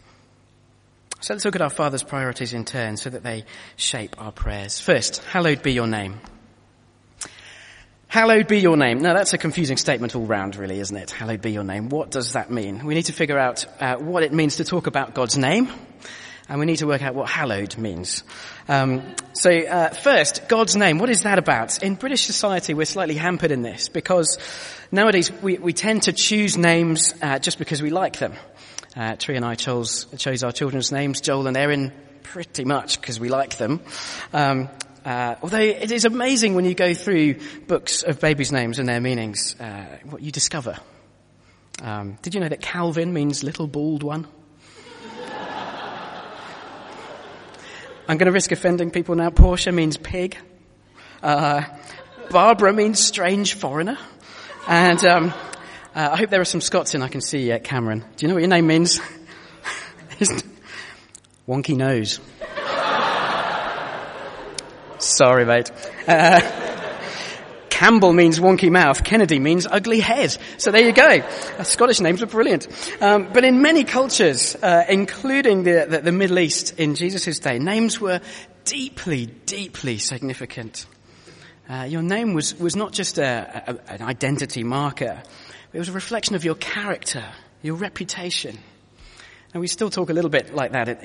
So 1.21 1.35
let's 1.35 1.45
look 1.45 1.55
at 1.55 1.63
our 1.63 1.71
Father's 1.71 2.03
priorities 2.03 2.55
in 2.55 2.65
turn 2.65 2.97
so 2.97 3.11
that 3.11 3.23
they 3.23 3.45
shape 3.77 4.17
our 4.19 4.33
prayers. 4.33 4.81
First, 4.81 5.23
hallowed 5.25 5.63
be 5.63 5.73
your 5.73 5.87
name. 5.87 6.21
Hallowed 8.11 8.49
be 8.49 8.59
your 8.59 8.79
name. 8.79 9.01
Now 9.01 9.13
that's 9.13 9.35
a 9.35 9.39
confusing 9.39 9.77
statement 9.77 10.17
all 10.17 10.25
round 10.25 10.57
really, 10.57 10.81
isn't 10.81 10.97
it? 10.97 11.11
Hallowed 11.11 11.43
be 11.43 11.53
your 11.53 11.63
name. 11.63 11.91
What 11.91 12.11
does 12.11 12.33
that 12.33 12.51
mean? 12.51 12.87
We 12.87 12.95
need 12.95 13.05
to 13.05 13.13
figure 13.13 13.39
out 13.39 13.67
uh, 13.81 13.97
what 13.97 14.23
it 14.23 14.33
means 14.33 14.57
to 14.57 14.65
talk 14.65 14.87
about 14.87 15.13
God's 15.13 15.37
name 15.37 15.71
and 16.49 16.59
we 16.59 16.65
need 16.65 16.77
to 16.77 16.87
work 16.87 17.03
out 17.03 17.15
what 17.15 17.29
hallowed 17.29 17.77
means. 17.77 18.25
Um, 18.67 19.15
so 19.35 19.51
uh, 19.51 19.91
first, 19.91 20.49
God's 20.49 20.75
name. 20.75 20.99
What 20.99 21.11
is 21.11 21.25
that 21.25 21.39
about? 21.39 21.83
In 21.83 21.97
British 21.97 22.23
society, 22.23 22.73
we're 22.73 22.87
slightly 22.87 23.17
hampered 23.17 23.51
in 23.51 23.61
this 23.61 23.91
because 23.91 24.39
nowadays 24.91 25.31
we, 25.43 25.59
we 25.59 25.75
tend 25.75 26.05
to 26.05 26.15
choose 26.15 26.57
names 26.57 27.13
uh, 27.21 27.39
just 27.39 27.59
because 27.59 27.83
we 27.83 27.91
like 27.91 28.19
them. 28.19 28.33
Uh, 28.97 29.17
Tree 29.17 29.37
and 29.37 29.45
I 29.45 29.55
chose, 29.55 30.07
chose 30.17 30.43
our 30.43 30.53
children's 30.53 30.91
names, 30.91 31.21
Joel 31.21 31.47
and 31.47 31.59
Erin, 31.59 31.93
pretty 32.23 32.65
much 32.65 32.99
because 32.99 33.21
we 33.21 33.29
like 33.29 33.59
them. 33.59 33.83
Um, 34.33 34.71
uh, 35.09 35.37
although 35.41 35.59
it 35.59 35.91
is 35.91 36.05
amazing 36.05 36.55
when 36.55 36.67
you 36.67 36.75
go 36.75 36.93
through 36.93 37.37
books 37.67 38.03
of 38.03 38.21
babies' 38.21 38.53
names 38.53 38.79
and 38.79 38.87
their 38.87 39.01
meanings, 39.01 39.59
uh, 39.59 39.99
what 40.05 40.21
you 40.21 40.31
discover. 40.31 40.77
Um, 41.81 42.19
did 42.21 42.35
you 42.35 42.41
know 42.43 42.49
that 42.51 42.61
Calvin 42.61 43.15
means 43.15 43.43
little 43.43 43.67
bald 43.67 44.03
one? 44.03 44.27
I'm 48.07 48.19
going 48.19 48.27
to 48.27 48.33
risk 48.33 48.53
offending 48.53 48.91
people 48.91 49.15
now. 49.15 49.31
Portia 49.31 49.73
means 49.73 49.97
pig. 49.97 50.37
Uh, 51.23 51.63
Barbara 52.29 52.75
means 52.75 53.01
strange 53.01 53.55
foreigner. 53.55 53.97
And 54.67 55.03
um, 55.07 55.33
uh, 55.95 56.11
I 56.13 56.17
hope 56.19 56.29
there 56.29 56.43
are 56.43 56.45
some 56.45 56.61
Scots 56.61 56.95
in 56.95 57.01
I 57.01 57.09
can 57.09 57.23
see 57.23 57.51
uh, 57.51 57.59
Cameron. 57.59 58.01
Do 58.01 58.27
you 58.27 58.29
know 58.29 58.35
what 58.35 58.43
your 58.43 58.51
name 58.51 58.67
means? 58.67 59.01
Wonky 61.49 61.75
nose. 61.75 62.21
Sorry, 64.99 65.45
mate. 65.45 65.71
Uh, 66.07 66.41
Campbell 67.71 68.13
means 68.13 68.41
wonky 68.41 68.73
mouth. 68.73 69.05
Kennedy 69.05 69.39
means 69.39 69.65
ugly 69.65 70.01
head. 70.01 70.37
So 70.57 70.73
there 70.73 70.85
you 70.85 70.93
go. 70.93 71.21
Uh, 71.59 71.63
Scottish 71.63 72.01
names 72.01 72.23
are 72.23 72.27
brilliant. 72.27 72.67
Um, 73.01 73.29
but 73.33 73.45
in 73.45 73.63
many 73.63 73.85
cultures, 73.85 74.57
uh, 74.57 74.85
including 74.89 75.63
the, 75.63 75.87
the, 75.89 76.01
the, 76.01 76.13
Middle 76.13 76.41
East 76.41 76.79
in 76.81 76.97
Jesus' 76.97 77.39
day, 77.39 77.61
names 77.61 78.01
were 78.01 78.21
deeply, 78.65 79.27
deeply 79.27 79.99
significant. 79.99 80.87
Uh, 81.69 81.87
your 81.89 82.03
name 82.03 82.35
was, 82.35 82.59
was 82.59 82.75
not 82.75 82.93
just 82.93 83.19
a, 83.19 83.63
a, 83.69 83.93
an 83.93 84.03
identity 84.03 84.65
marker. 84.65 85.23
It 85.73 85.79
was 85.79 85.89
a 85.89 85.93
reflection 85.93 86.35
of 86.35 86.45
your 86.45 86.57
character, 86.57 87.25
your 87.63 87.77
reputation. 87.77 88.59
And 89.55 89.61
we 89.63 89.67
still 89.67 89.89
talk 89.89 90.11
a 90.11 90.13
little 90.13 90.31
bit 90.31 90.55
like 90.55 90.73
that 90.73 91.03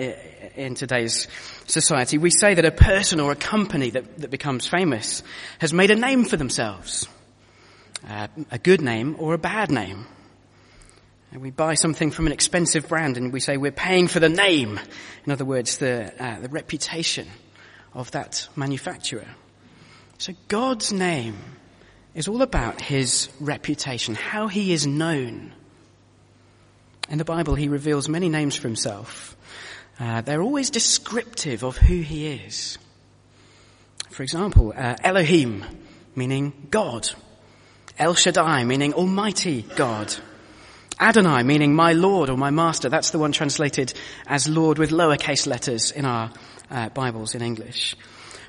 in 0.56 0.76
today's 0.76 1.30
society. 1.66 2.18
We 2.18 2.30
say 2.30 2.56
that 2.56 2.66
a 2.66 2.72
person 2.72 3.22
or 3.22 3.32
a 3.32 3.38
company 3.38 3.92
that, 3.92 4.18
that 4.18 4.32
becomes 4.32 4.68
famous 4.68 5.24
has 5.60 5.74
made 5.74 5.92
a 5.92 5.96
name 5.96 6.26
for 6.26 6.36
themselves. 6.36 7.08
Uh, 8.06 8.28
a 8.52 8.58
good 8.58 8.82
name 8.82 9.16
or 9.18 9.34
a 9.34 9.38
bad 9.38 9.72
name. 9.72 10.06
And 11.32 11.42
we 11.42 11.52
buy 11.52 11.76
something 11.76 12.12
from 12.12 12.28
an 12.28 12.34
expensive 12.34 12.90
brand 12.90 13.18
and 13.18 13.32
we 13.32 13.40
say 13.40 13.56
we're 13.56 13.72
paying 13.72 14.10
for 14.10 14.20
the 14.20 14.30
name. 14.30 14.78
In 15.26 15.32
other 15.32 15.46
words, 15.46 15.78
the, 15.78 16.14
uh, 16.22 16.42
the 16.42 16.50
reputation 16.50 17.28
of 17.94 18.12
that 18.12 18.50
manufacturer. 18.58 19.28
So 20.18 20.34
God's 20.50 20.92
name 20.92 21.38
is 22.14 22.28
all 22.28 22.42
about 22.42 22.82
his 22.82 23.30
reputation, 23.40 24.16
how 24.16 24.48
he 24.48 24.74
is 24.74 24.86
known. 24.86 25.54
In 27.10 27.18
the 27.18 27.26
Bible, 27.26 27.56
he 27.56 27.68
reveals 27.68 28.08
many 28.08 28.30
names 28.30 28.56
for 28.56 28.68
himself. 28.68 29.36
Uh, 30.00 30.22
they're 30.22 30.42
always 30.42 30.70
descriptive 30.70 31.64
of 31.64 31.78
who 31.78 32.02
he 32.02 32.28
is. 32.28 32.78
For 34.10 34.24
example, 34.24 34.74
uh, 34.76 34.96
Elohim, 35.04 35.66
meaning 36.16 36.68
God. 36.70 37.10
El 38.00 38.16
Shaddai, 38.16 38.64
meaning 38.64 38.94
Almighty 38.94 39.64
God. 39.76 40.16
Adonai, 41.00 41.44
meaning 41.44 41.76
my 41.76 41.94
Lord 41.94 42.30
or 42.30 42.38
my 42.38 42.50
Master. 42.50 42.90
That's 42.90 43.12
the 43.12 43.20
one 43.20 43.32
translated 43.32 43.94
as 44.26 44.48
Lord 44.48 44.78
with 44.78 44.92
lowercase 44.92 45.46
letters 45.46 45.92
in 45.92 46.06
our 46.06 46.32
uh, 46.72 46.90
Bibles 46.90 47.36
in 47.36 47.42
English. 47.42 47.96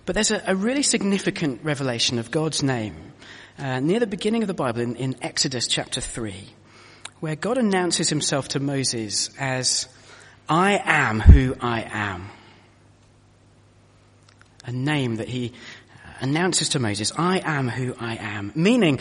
But 0.06 0.14
there's 0.14 0.30
a, 0.30 0.42
a, 0.46 0.54
really 0.54 0.82
significant 0.82 1.60
revelation 1.64 2.18
of 2.18 2.30
God's 2.30 2.62
name 2.62 3.12
uh, 3.58 3.80
near 3.80 4.00
the 4.00 4.06
beginning 4.06 4.42
of 4.42 4.48
the 4.48 4.54
Bible 4.54 4.80
in, 4.80 4.96
in 4.96 5.16
Exodus 5.22 5.66
chapter 5.66 6.00
3 6.00 6.48
where 7.20 7.36
God 7.36 7.58
announces 7.58 8.08
himself 8.08 8.48
to 8.48 8.60
Moses 8.60 9.30
as, 9.38 9.88
I 10.48 10.80
am 10.84 11.20
who 11.20 11.56
I 11.60 11.82
am. 11.82 12.30
A 14.66 14.72
name 14.72 15.16
that 15.16 15.28
he 15.28 15.52
announces 16.20 16.70
to 16.70 16.78
Moses, 16.78 17.12
I 17.16 17.40
am 17.44 17.68
who 17.68 17.94
I 17.98 18.16
am. 18.16 18.52
Meaning, 18.54 19.00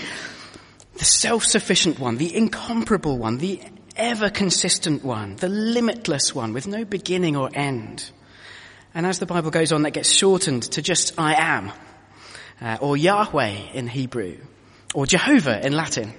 the 0.97 1.05
self-sufficient 1.05 1.99
one, 1.99 2.17
the 2.17 2.35
incomparable 2.35 3.17
one, 3.17 3.37
the 3.37 3.61
ever 3.95 4.29
consistent 4.29 5.03
one, 5.03 5.35
the 5.35 5.49
limitless 5.49 6.33
one 6.33 6.53
with 6.53 6.67
no 6.67 6.85
beginning 6.85 7.35
or 7.35 7.49
end. 7.53 8.09
And 8.95 9.05
as 9.05 9.19
the 9.19 9.25
Bible 9.25 9.51
goes 9.51 9.71
on, 9.71 9.83
that 9.83 9.91
gets 9.91 10.09
shortened 10.09 10.63
to 10.63 10.81
just 10.81 11.13
I 11.17 11.33
am, 11.35 11.71
uh, 12.61 12.77
or 12.79 12.95
Yahweh 12.95 13.71
in 13.73 13.87
Hebrew, 13.87 14.37
or 14.93 15.05
Jehovah 15.05 15.65
in 15.65 15.73
Latin. 15.73 16.13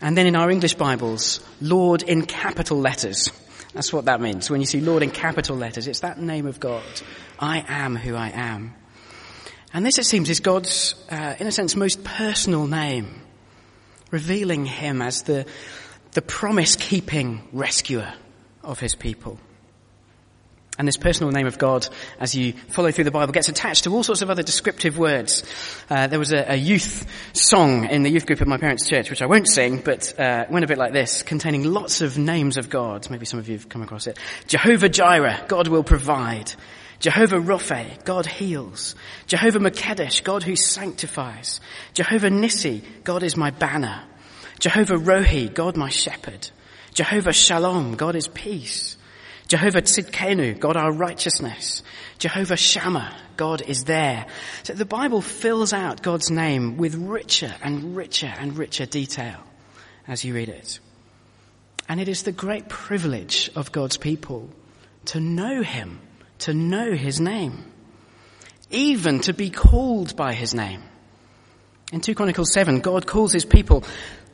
And 0.00 0.16
then 0.16 0.26
in 0.26 0.36
our 0.36 0.50
English 0.50 0.74
Bibles, 0.74 1.40
Lord 1.60 2.02
in 2.02 2.26
capital 2.26 2.78
letters. 2.78 3.30
That's 3.72 3.92
what 3.92 4.04
that 4.04 4.20
means. 4.20 4.50
When 4.50 4.60
you 4.60 4.66
see 4.66 4.80
Lord 4.80 5.02
in 5.02 5.10
capital 5.10 5.56
letters, 5.56 5.88
it's 5.88 6.00
that 6.00 6.20
name 6.20 6.46
of 6.46 6.60
God. 6.60 6.84
I 7.38 7.64
am 7.66 7.96
who 7.96 8.14
I 8.14 8.30
am. 8.30 8.74
And 9.72 9.84
this, 9.84 9.98
it 9.98 10.04
seems, 10.04 10.30
is 10.30 10.38
God's, 10.38 10.94
uh, 11.10 11.34
in 11.40 11.48
a 11.48 11.52
sense, 11.52 11.74
most 11.74 12.04
personal 12.04 12.68
name, 12.68 13.22
revealing 14.12 14.66
him 14.66 15.02
as 15.02 15.22
the, 15.22 15.46
the 16.12 16.22
promise-keeping 16.22 17.48
rescuer 17.52 18.14
of 18.62 18.78
his 18.78 18.94
people. 18.94 19.40
And 20.76 20.88
this 20.88 20.96
personal 20.96 21.32
name 21.32 21.46
of 21.46 21.56
God, 21.56 21.86
as 22.18 22.34
you 22.34 22.52
follow 22.52 22.90
through 22.90 23.04
the 23.04 23.12
Bible, 23.12 23.32
gets 23.32 23.48
attached 23.48 23.84
to 23.84 23.90
all 23.90 24.02
sorts 24.02 24.22
of 24.22 24.30
other 24.30 24.42
descriptive 24.42 24.98
words. 24.98 25.44
Uh, 25.88 26.08
there 26.08 26.18
was 26.18 26.32
a, 26.32 26.52
a, 26.52 26.56
youth 26.56 27.06
song 27.32 27.88
in 27.88 28.02
the 28.02 28.10
youth 28.10 28.26
group 28.26 28.40
at 28.40 28.48
my 28.48 28.56
parents' 28.56 28.88
church, 28.88 29.08
which 29.08 29.22
I 29.22 29.26
won't 29.26 29.48
sing, 29.48 29.82
but 29.84 30.18
uh, 30.18 30.46
went 30.50 30.64
a 30.64 30.68
bit 30.68 30.78
like 30.78 30.92
this, 30.92 31.22
containing 31.22 31.62
lots 31.62 32.00
of 32.00 32.18
names 32.18 32.56
of 32.56 32.70
God. 32.70 33.08
Maybe 33.08 33.24
some 33.24 33.38
of 33.38 33.48
you 33.48 33.56
have 33.56 33.68
come 33.68 33.82
across 33.82 34.08
it. 34.08 34.18
Jehovah 34.48 34.88
Jireh, 34.88 35.44
God 35.46 35.68
will 35.68 35.84
provide. 35.84 36.52
Jehovah 36.98 37.38
Rophe, 37.38 37.86
God 38.04 38.26
heals. 38.26 38.96
Jehovah 39.26 39.60
Makedesh, 39.60 40.24
God 40.24 40.42
who 40.42 40.56
sanctifies. 40.56 41.60
Jehovah 41.92 42.30
Nissi, 42.30 42.82
God 43.04 43.22
is 43.22 43.36
my 43.36 43.50
banner. 43.50 44.02
Jehovah 44.58 44.96
Rohi, 44.96 45.52
God 45.52 45.76
my 45.76 45.88
shepherd. 45.88 46.50
Jehovah 46.94 47.32
Shalom, 47.32 47.94
God 47.94 48.16
is 48.16 48.26
peace. 48.26 48.96
Jehovah 49.48 49.82
Tzidkenu, 49.82 50.58
God 50.58 50.76
our 50.76 50.92
righteousness. 50.92 51.82
Jehovah 52.18 52.56
Shammah, 52.56 53.14
God 53.36 53.62
is 53.62 53.84
there. 53.84 54.26
So 54.62 54.72
the 54.72 54.86
Bible 54.86 55.20
fills 55.20 55.72
out 55.72 56.02
God's 56.02 56.30
name 56.30 56.76
with 56.76 56.94
richer 56.94 57.54
and 57.62 57.94
richer 57.94 58.32
and 58.38 58.56
richer 58.56 58.86
detail 58.86 59.38
as 60.08 60.24
you 60.24 60.34
read 60.34 60.48
it. 60.48 60.80
And 61.88 62.00
it 62.00 62.08
is 62.08 62.22
the 62.22 62.32
great 62.32 62.68
privilege 62.68 63.50
of 63.54 63.72
God's 63.72 63.98
people 63.98 64.48
to 65.06 65.20
know 65.20 65.62
Him, 65.62 66.00
to 66.40 66.54
know 66.54 66.92
His 66.92 67.20
name, 67.20 67.70
even 68.70 69.20
to 69.20 69.34
be 69.34 69.50
called 69.50 70.16
by 70.16 70.32
His 70.32 70.54
name. 70.54 70.82
In 71.92 72.00
2 72.00 72.14
Chronicles 72.14 72.52
7, 72.54 72.80
God 72.80 73.06
calls 73.06 73.34
His 73.34 73.44
people, 73.44 73.84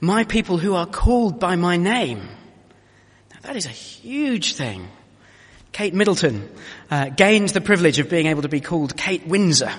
my 0.01 0.23
people 0.23 0.59
who 0.59 0.75
are 0.75 0.87
called 0.87 1.41
by 1.41 1.57
my 1.57 1.77
name. 1.77 2.21
Now 3.33 3.41
that 3.43 3.57
is 3.57 3.67
a 3.67 3.71
huge 3.71 4.55
thing. 4.55 4.89
Kate 5.73 5.95
Middleton 5.95 6.49
uh, 6.91 7.11
gained 7.11 7.51
the 7.51 7.61
privilege 7.61 7.99
of 7.99 8.11
being 8.11 8.27
able 8.27 8.43
to 8.43 8.49
be 8.49 8.61
called 8.61 8.97
Kate 8.97 9.27
Windsor 9.27 9.73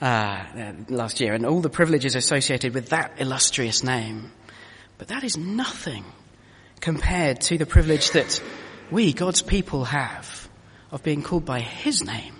uh, 0.00 0.04
uh, 0.04 0.72
last 0.88 1.20
year, 1.20 1.34
and 1.34 1.44
all 1.44 1.60
the 1.60 1.70
privileges 1.70 2.16
associated 2.16 2.74
with 2.74 2.90
that 2.90 3.12
illustrious 3.18 3.84
name. 3.84 4.32
But 4.98 5.08
that 5.08 5.24
is 5.24 5.36
nothing 5.36 6.04
compared 6.80 7.40
to 7.42 7.58
the 7.58 7.66
privilege 7.66 8.10
that 8.12 8.42
we, 8.90 9.12
God's 9.12 9.42
people, 9.42 9.84
have 9.84 10.48
of 10.90 11.02
being 11.02 11.22
called 11.22 11.44
by 11.44 11.60
His 11.60 12.04
name. 12.04 12.34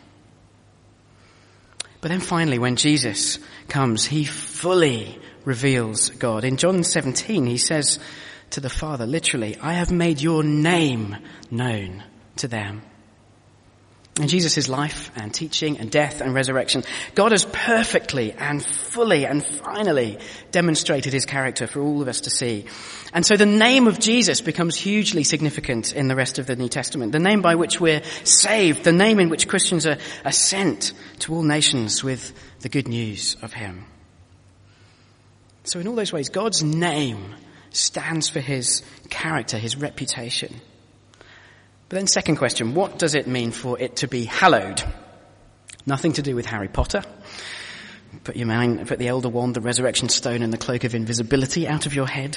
But 2.01 2.09
then 2.09 2.21
finally, 2.21 2.59
when 2.59 2.77
Jesus 2.77 3.39
comes, 3.69 4.05
He 4.05 4.25
fully 4.25 5.19
reveals 5.45 6.11
God. 6.11 6.45
In 6.45 6.57
John 6.57 6.85
17, 6.85 7.47
He 7.47 7.59
says 7.59 7.99
to 8.51 8.61
the 8.61 8.71
Father, 8.71 9.07
literally, 9.07 9.57
I 9.61 9.75
have 9.75 9.91
made 9.91 10.21
your 10.21 10.43
name 10.43 11.17
known 11.51 12.03
to 12.37 12.49
them. 12.49 12.83
In 14.21 14.29
Jesus' 14.29 14.69
life 14.69 15.11
and 15.17 15.35
teaching 15.35 15.79
and 15.79 15.91
death 15.91 16.21
and 16.21 16.33
resurrection, 16.33 16.85
God 17.17 17.33
has 17.33 17.45
perfectly 17.47 18.31
and 18.33 18.65
fully 18.65 19.27
and 19.27 19.45
finally 19.45 20.19
demonstrated 20.53 21.13
his 21.13 21.27
character 21.27 21.67
for 21.67 21.81
all 21.81 22.01
of 22.01 22.07
us 22.07 22.21
to 22.21 22.31
see. 22.31 22.67
And 23.13 23.27
so 23.27 23.37
the 23.37 23.45
name 23.45 23.89
of 23.89 23.99
Jesus 23.99 24.41
becomes 24.41 24.77
hugely 24.77 25.25
significant 25.25 25.93
in 25.93 26.07
the 26.07 26.15
rest 26.15 26.39
of 26.39 26.47
the 26.47 26.55
New 26.55 26.69
Testament. 26.69 27.11
The 27.11 27.19
name 27.19 27.43
by 27.43 27.57
which 27.57 27.81
we're 27.81 28.05
saved, 28.23 28.85
the 28.85 28.93
name 28.93 29.19
in 29.19 29.31
which 29.31 29.49
Christians 29.49 29.85
are, 29.85 29.99
are 30.25 30.33
sent 30.33 30.93
to 31.21 31.35
all 31.35 31.43
nations 31.43 32.05
with 32.05 32.33
the 32.61 32.69
good 32.69 32.87
news 32.87 33.37
of 33.43 33.53
him. 33.53 33.85
So 35.65 35.81
in 35.81 35.89
all 35.89 35.97
those 35.97 36.13
ways, 36.13 36.29
God's 36.29 36.63
name 36.63 37.35
stands 37.71 38.29
for 38.29 38.39
his 38.39 38.85
character, 39.11 39.59
his 39.59 39.75
reputation. 39.75 40.61
But 41.95 42.01
then 42.01 42.07
second 42.09 42.39
question, 42.39 42.75
what 42.75 42.99
does 42.99 43.15
it 43.15 43.29
mean 43.29 43.53
for 43.53 43.79
it 43.79 43.99
to 43.99 44.09
be 44.09 44.25
hallowed? 44.25 44.83
Nothing 45.87 46.15
to 46.15 46.23
do 46.23 46.35
with 46.35 46.45
Harry 46.45 46.67
Potter. 46.67 47.05
Put 48.25 48.35
your 48.35 48.49
mind, 48.49 48.89
put 48.89 48.99
the 48.99 49.07
elder 49.07 49.29
wand, 49.29 49.55
the 49.55 49.61
resurrection 49.61 50.09
stone 50.09 50.43
and 50.43 50.53
the 50.53 50.59
cloak 50.59 50.83
of 50.83 50.97
invisibility 50.97 51.69
out 51.69 51.87
of 51.87 51.95
your 51.95 52.09
head. 52.09 52.37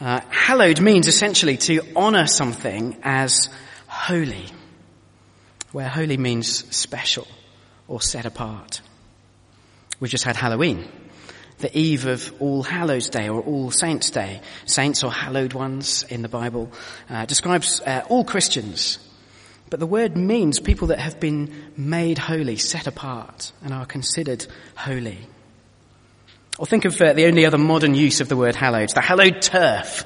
Uh, 0.00 0.22
hallowed 0.30 0.80
means 0.80 1.06
essentially 1.06 1.56
to 1.58 1.80
honor 1.94 2.26
something 2.26 2.96
as 3.04 3.48
holy, 3.86 4.46
where 5.70 5.88
holy 5.88 6.16
means 6.16 6.64
special 6.76 7.28
or 7.86 8.02
set 8.02 8.26
apart. 8.26 8.80
We've 10.00 10.10
just 10.10 10.24
had 10.24 10.34
Halloween 10.34 10.88
the 11.58 11.76
eve 11.76 12.06
of 12.06 12.32
All 12.40 12.62
Hallows 12.62 13.08
Day 13.10 13.28
or 13.28 13.40
All 13.40 13.70
Saints 13.70 14.10
Day. 14.10 14.40
Saints 14.64 15.02
or 15.02 15.12
hallowed 15.12 15.52
ones 15.52 16.04
in 16.08 16.22
the 16.22 16.28
Bible 16.28 16.70
uh, 17.10 17.26
describes 17.26 17.80
uh, 17.80 18.02
all 18.08 18.24
Christians. 18.24 18.98
But 19.70 19.80
the 19.80 19.86
word 19.86 20.16
means 20.16 20.60
people 20.60 20.88
that 20.88 20.98
have 20.98 21.20
been 21.20 21.72
made 21.76 22.18
holy, 22.18 22.56
set 22.56 22.86
apart, 22.86 23.52
and 23.62 23.74
are 23.74 23.86
considered 23.86 24.46
holy. 24.76 25.18
Or 26.58 26.66
think 26.66 26.84
of 26.84 27.00
uh, 27.00 27.12
the 27.12 27.26
only 27.26 27.44
other 27.44 27.58
modern 27.58 27.94
use 27.94 28.20
of 28.20 28.28
the 28.28 28.36
word 28.36 28.56
hallowed, 28.56 28.90
the 28.90 29.00
hallowed 29.00 29.42
turf. 29.42 30.04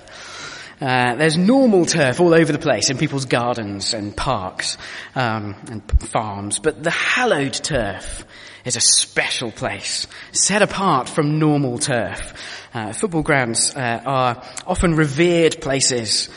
Uh, 0.82 1.14
there's 1.14 1.38
normal 1.38 1.86
turf 1.86 2.18
all 2.18 2.34
over 2.34 2.50
the 2.50 2.58
place 2.58 2.90
in 2.90 2.98
people's 2.98 3.26
gardens 3.26 3.94
and 3.94 4.16
parks 4.16 4.76
um, 5.14 5.54
and 5.70 5.80
farms, 6.08 6.58
but 6.58 6.82
the 6.82 6.90
hallowed 6.90 7.52
turf 7.52 8.24
is 8.64 8.74
a 8.74 8.80
special 8.80 9.52
place, 9.52 10.08
set 10.32 10.60
apart 10.60 11.08
from 11.08 11.38
normal 11.38 11.78
turf. 11.78 12.34
Uh, 12.74 12.92
football 12.92 13.22
grounds 13.22 13.72
uh, 13.76 14.02
are 14.04 14.42
often 14.66 14.96
revered 14.96 15.60
places, 15.60 16.28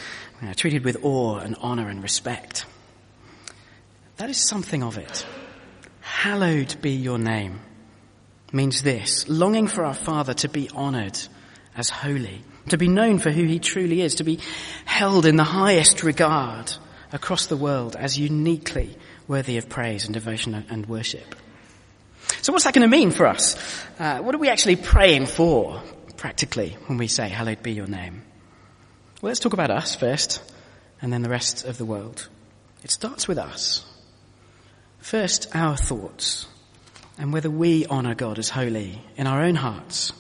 uh, 0.43 0.53
treated 0.53 0.85
with 0.85 1.03
awe 1.03 1.39
and 1.39 1.55
honour 1.55 1.89
and 1.89 2.03
respect. 2.03 2.67
That 4.17 4.29
is 4.29 4.37
something 4.37 4.83
of 4.83 4.99
it. 4.99 5.25
Hallowed 6.01 6.79
be 6.83 6.91
your 6.91 7.17
name 7.17 7.61
means 8.51 8.83
this, 8.83 9.27
longing 9.27 9.65
for 9.65 9.83
our 9.83 9.95
Father 9.95 10.35
to 10.35 10.49
be 10.49 10.69
honoured 10.69 11.17
as 11.75 11.89
holy, 11.89 12.43
to 12.69 12.77
be 12.77 12.87
known 12.87 13.19
for 13.19 13.31
who 13.31 13.43
He 13.43 13.59
truly 13.59 14.01
is, 14.01 14.15
to 14.15 14.23
be 14.23 14.39
held 14.85 15.25
in 15.25 15.35
the 15.35 15.43
highest 15.43 16.03
regard 16.03 16.71
across 17.11 17.47
the 17.47 17.57
world 17.57 17.95
as 17.95 18.17
uniquely 18.17 18.97
worthy 19.27 19.57
of 19.57 19.69
praise 19.69 20.05
and 20.05 20.13
devotion 20.13 20.65
and 20.69 20.85
worship. 20.87 21.35
So 22.41 22.51
what's 22.53 22.65
that 22.65 22.73
going 22.73 22.89
to 22.89 22.97
mean 22.97 23.11
for 23.11 23.27
us? 23.27 23.55
Uh, 23.99 24.19
what 24.19 24.35
are 24.35 24.39
we 24.39 24.49
actually 24.49 24.75
praying 24.75 25.25
for, 25.27 25.81
practically, 26.17 26.77
when 26.87 26.97
we 26.97 27.07
say, 27.07 27.29
hallowed 27.29 27.63
be 27.63 27.73
your 27.73 27.87
name? 27.87 28.23
Well, 29.21 29.29
let's 29.29 29.39
talk 29.39 29.53
about 29.53 29.71
us 29.71 29.95
first, 29.95 30.41
and 31.01 31.11
then 31.11 31.21
the 31.21 31.29
rest 31.29 31.65
of 31.65 31.77
the 31.77 31.85
world. 31.85 32.27
It 32.83 32.91
starts 32.91 33.27
with 33.27 33.37
us. 33.37 33.85
First, 34.99 35.55
our 35.55 35.77
thoughts, 35.77 36.47
and 37.17 37.31
whether 37.31 37.49
we 37.49 37.85
honour 37.85 38.15
God 38.15 38.39
as 38.39 38.49
holy 38.49 39.01
in 39.15 39.27
our 39.27 39.43
own 39.43 39.55
hearts. 39.55 40.13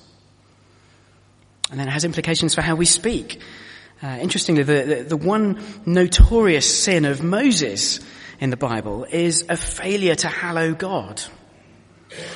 And 1.71 1.79
then 1.79 1.87
it 1.87 1.91
has 1.91 2.05
implications 2.05 2.53
for 2.53 2.61
how 2.61 2.75
we 2.75 2.85
speak. 2.85 3.41
Uh, 4.01 4.17
interestingly, 4.21 4.63
the, 4.63 4.83
the, 4.83 5.03
the 5.03 5.17
one 5.17 5.63
notorious 5.85 6.83
sin 6.83 7.05
of 7.05 7.23
Moses 7.23 7.99
in 8.39 8.49
the 8.49 8.57
Bible 8.57 9.05
is 9.05 9.45
a 9.49 9.57
failure 9.57 10.15
to 10.15 10.27
hallow 10.27 10.73
God. 10.73 11.21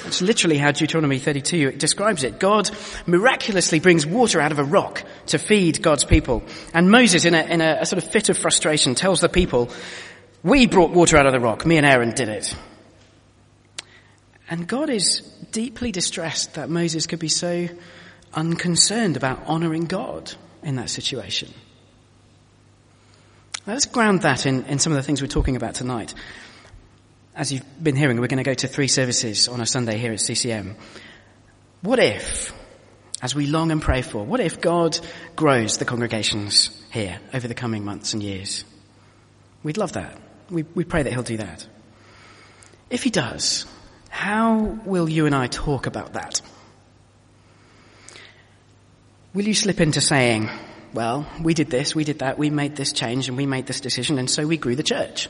That's 0.03 0.21
literally 0.21 0.57
how 0.57 0.71
Deuteronomy 0.71 1.20
32 1.20 1.74
describes 1.74 2.24
it. 2.24 2.39
God 2.39 2.70
miraculously 3.05 3.79
brings 3.79 4.05
water 4.05 4.42
out 4.42 4.51
of 4.51 4.59
a 4.59 4.63
rock 4.63 5.03
to 5.27 5.37
feed 5.37 5.81
God's 5.81 6.03
people. 6.03 6.44
And 6.74 6.89
Moses, 6.89 7.25
in 7.25 7.33
a, 7.33 7.44
in 7.44 7.61
a, 7.61 7.79
a 7.81 7.85
sort 7.85 8.03
of 8.03 8.09
fit 8.09 8.29
of 8.29 8.37
frustration, 8.37 8.96
tells 8.96 9.22
the 9.22 9.29
people, 9.29 9.70
we 10.44 10.65
brought 10.65 10.92
water 10.92 11.18
out 11.18 11.27
of 11.27 11.33
the 11.33 11.39
rock. 11.39 11.65
Me 11.65 11.77
and 11.77 11.85
Aaron 11.85 12.11
did 12.11 12.29
it. 12.29 12.55
And 14.50 14.68
God 14.68 14.89
is 14.89 15.20
deeply 15.51 15.92
distressed 15.92 16.55
that 16.55 16.70
Moses 16.70 17.05
could 17.05 17.20
be 17.20 17.27
so 17.27 17.70
unconcerned 18.33 19.18
about 19.18 19.42
honoring 19.46 19.85
God 19.85 20.33
in 20.63 20.75
that 20.75 20.89
situation. 20.89 21.53
let's 23.65 23.85
ground 23.85 24.22
that 24.22 24.46
in, 24.46 24.65
in 24.65 24.79
some 24.79 24.92
of 24.92 24.98
the 24.98 25.03
things 25.03 25.22
we're 25.22 25.27
talking 25.27 25.55
about 25.55 25.75
tonight 25.75 26.13
as 27.39 27.53
you've 27.53 27.63
been 27.81 27.96
hearing, 27.96 28.20
we're 28.20 28.27
going 28.27 28.44
to 28.44 28.44
go 28.44 28.53
to 28.53 28.68
three 28.68 28.89
services 28.89 29.48
on 29.48 29.61
a 29.61 29.65
Sunday 29.65 29.98
here 29.98 30.11
at 30.11 30.20
CCM. 30.20 30.75
What 31.81 31.98
if, 31.98 32.53
as 33.22 33.33
we 33.33 33.48
long 33.48 33.72
and 33.72 33.81
pray 33.81 34.01
for, 34.01 34.25
what 34.25 34.42
if 34.42 34.59
God 34.59 35.00
grows 35.37 35.77
the 35.77 35.85
congregations 35.85 36.70
here 36.92 37.18
over 37.33 37.48
the 37.48 37.53
coming 37.53 37.85
months 37.85 38.13
and 38.13 38.22
years? 38.22 38.65
We'd 39.63 39.77
love 39.77 39.94
that. 39.94 40.20
We, 40.50 40.63
we 40.75 40.83
pray 40.83 41.03
that 41.03 41.13
He'll 41.13 41.24
do 41.24 41.37
that. 41.37 41.65
If 42.89 43.03
He 43.03 43.09
does, 43.09 43.65
how 44.09 44.57
will 44.83 45.07
you 45.07 45.25
and 45.25 45.33
I 45.33 45.48
talk 45.48 45.85
about 45.85 46.13
that? 46.13 46.42
Will 49.33 49.46
you 49.46 49.53
slip 49.53 49.79
into 49.79 50.01
saying, 50.01 50.50
well, 50.94 51.27
we 51.42 51.53
did 51.53 51.70
this, 51.70 51.94
we 51.94 52.03
did 52.03 52.20
that, 52.20 52.39
we 52.39 52.50
made 52.50 52.75
this 52.75 52.92
change 52.94 53.27
and 53.27 53.37
we 53.37 53.46
made 53.46 53.68
this 53.68 53.79
decision 53.79 54.18
and 54.18 54.29
so 54.29 54.48
we 54.48 54.57
grew 54.57 54.75
the 54.75 54.83
church? 54.83 55.29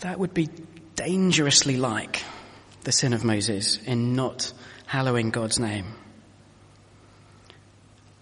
That 0.00 0.18
would 0.18 0.34
be 0.34 0.48
dangerously 0.94 1.76
like 1.76 2.22
the 2.84 2.92
sin 2.92 3.12
of 3.12 3.24
Moses 3.24 3.78
in 3.86 4.14
not 4.14 4.52
hallowing 4.86 5.30
God's 5.30 5.58
name. 5.58 5.86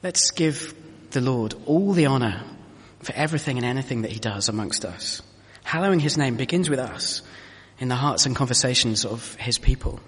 Let's 0.03 0.31
give 0.31 0.75
the 1.11 1.21
Lord 1.21 1.55
all 1.67 1.93
the 1.93 2.07
honor 2.07 2.43
for 3.01 3.13
everything 3.15 3.59
and 3.59 3.67
anything 3.67 4.03
that 4.03 4.13
he 4.13 4.19
does 4.19 4.49
amongst 4.49 4.85
us. 4.85 5.21
Hallowing 5.63 6.01
his 6.01 6.17
name 6.17 6.37
begins 6.37 6.71
with 6.71 6.79
us 6.79 7.23
in 7.79 7.89
the 7.89 7.97
hearts 7.97 8.25
and 8.25 8.35
conversations 8.35 9.05
of 9.05 9.35
his 9.35 9.59
people. 9.59 10.01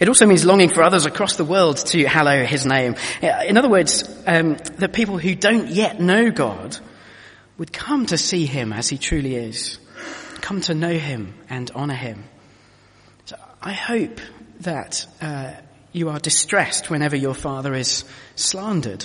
It 0.00 0.08
also 0.08 0.26
means 0.26 0.44
longing 0.44 0.70
for 0.70 0.82
others 0.82 1.06
across 1.06 1.36
the 1.36 1.44
world 1.44 1.76
to 1.88 2.04
hallow 2.04 2.44
his 2.44 2.66
name. 2.66 2.96
In 3.22 3.56
other 3.56 3.68
words, 3.68 4.04
um, 4.26 4.56
that 4.78 4.92
people 4.92 5.18
who 5.18 5.34
don't 5.34 5.68
yet 5.68 6.00
know 6.00 6.30
God 6.30 6.76
would 7.58 7.72
come 7.72 8.06
to 8.06 8.18
see 8.18 8.46
him 8.46 8.72
as 8.72 8.88
he 8.88 8.98
truly 8.98 9.36
is 9.36 9.78
come 10.40 10.60
to 10.62 10.74
know 10.74 10.92
him 10.92 11.34
and 11.48 11.70
honor 11.74 11.94
him. 11.94 12.24
So 13.26 13.36
I 13.62 13.72
hope 13.72 14.20
that 14.60 15.06
uh, 15.20 15.52
you 15.92 16.08
are 16.08 16.18
distressed 16.18 16.90
whenever 16.90 17.16
your 17.16 17.34
father 17.34 17.74
is 17.74 18.04
slandered 18.34 19.04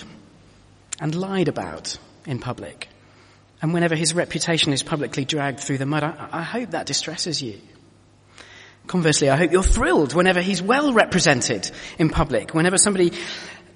and 1.00 1.14
lied 1.14 1.48
about 1.48 1.98
in 2.26 2.40
public. 2.40 2.90
And 3.62 3.74
whenever 3.74 3.96
his 3.96 4.14
reputation 4.14 4.74
is 4.74 4.84
publicly 4.84 5.26
dragged 5.26 5.60
through 5.60 5.78
the 5.78 5.86
mud, 5.86 6.04
I, 6.04 6.30
I 6.32 6.42
hope 6.42 6.72
that 6.72 6.86
distresses 6.86 7.42
you. 7.42 7.60
Conversely, 8.88 9.30
I 9.30 9.36
hope 9.36 9.52
you're 9.52 9.64
thrilled 9.64 10.14
whenever 10.14 10.42
he's 10.42 10.62
well 10.62 10.94
represented 10.94 11.70
in 11.98 12.10
public, 12.10 12.54
whenever 12.54 12.78
somebody 12.78 13.14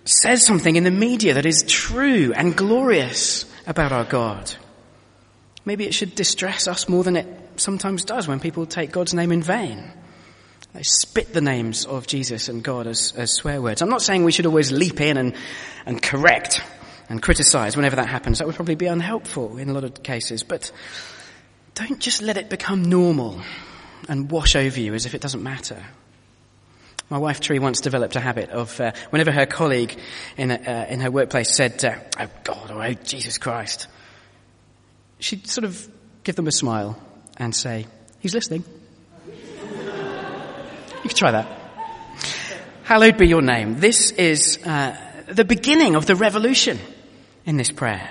says 0.06 0.46
something 0.46 0.76
in 0.76 0.84
the 0.84 0.92
media 0.92 1.36
that 1.36 1.46
is 1.46 1.64
true 1.64 2.34
and 2.36 2.56
glorious 2.56 3.46
about 3.68 3.92
our 3.92 4.06
God. 4.06 4.54
Maybe 5.66 5.86
it 5.86 5.94
should 5.94 6.16
distress 6.16 6.68
us 6.68 6.90
more 6.90 7.04
than 7.04 7.16
it 7.16 7.28
sometimes 7.58 8.06
does 8.06 8.28
when 8.28 8.40
people 8.40 8.66
take 8.66 8.92
God's 8.92 9.14
name 9.14 9.32
in 9.32 9.44
vain. 9.44 9.92
They 10.74 10.84
spit 10.84 11.34
the 11.34 11.42
names 11.42 11.86
of 11.86 12.08
Jesus 12.08 12.48
and 12.48 12.64
God 12.64 12.88
as, 12.88 13.14
as 13.16 13.34
swear 13.34 13.62
words. 13.62 13.82
I'm 13.82 13.90
not 13.90 14.02
saying 14.02 14.24
we 14.24 14.32
should 14.32 14.46
always 14.46 14.72
leap 14.72 15.02
in 15.02 15.18
and, 15.18 15.36
and 15.86 16.02
correct 16.02 16.64
and 17.10 17.22
criticize 17.22 17.76
whenever 17.76 17.96
that 17.96 18.08
happens. 18.08 18.38
That 18.38 18.48
would 18.48 18.56
probably 18.56 18.76
be 18.76 18.86
unhelpful 18.86 19.58
in 19.58 19.70
a 19.70 19.74
lot 19.74 19.84
of 19.84 20.04
cases. 20.04 20.44
But 20.44 20.72
don't 21.74 22.00
just 22.00 22.22
let 22.22 22.38
it 22.38 22.50
become 22.50 22.84
normal 22.84 23.42
and 24.08 24.32
wash 24.32 24.56
over 24.56 24.80
you 24.80 24.94
as 24.94 25.06
if 25.06 25.14
it 25.14 25.22
doesn't 25.22 25.44
matter. 25.44 25.84
My 27.10 27.18
wife 27.18 27.40
Tree 27.40 27.60
once 27.60 27.82
developed 27.82 28.16
a 28.16 28.20
habit 28.20 28.50
of 28.52 28.80
uh, 28.80 28.92
whenever 29.10 29.32
her 29.32 29.46
colleague 29.46 29.98
in, 30.38 30.52
uh, 30.52 30.86
in 30.90 31.00
her 31.00 31.10
workplace 31.10 31.50
said, 31.54 31.84
uh, 31.84 31.96
"Oh 32.20 32.30
God" 32.44 32.72
or 32.72 32.84
"Oh 32.84 32.94
Jesus 32.94 33.40
Christ," 33.40 33.88
she'd 35.20 35.48
sort 35.48 35.66
of 35.66 35.88
give 36.24 36.36
them 36.36 36.48
a 36.48 36.52
smile 36.52 37.02
and 37.38 37.56
say, 37.56 37.88
He's 38.20 38.34
listening. 38.34 38.64
you 39.28 39.34
can 41.02 41.16
try 41.16 41.32
that. 41.32 41.48
Hallowed 42.84 43.18
be 43.18 43.28
your 43.28 43.42
name. 43.42 43.80
This 43.80 44.12
is 44.12 44.60
uh, 44.66 44.96
the 45.28 45.46
beginning 45.46 45.96
of 45.96 46.06
the 46.06 46.16
revolution 46.16 46.80
in 47.46 47.56
this 47.58 47.72
prayer. 47.72 48.10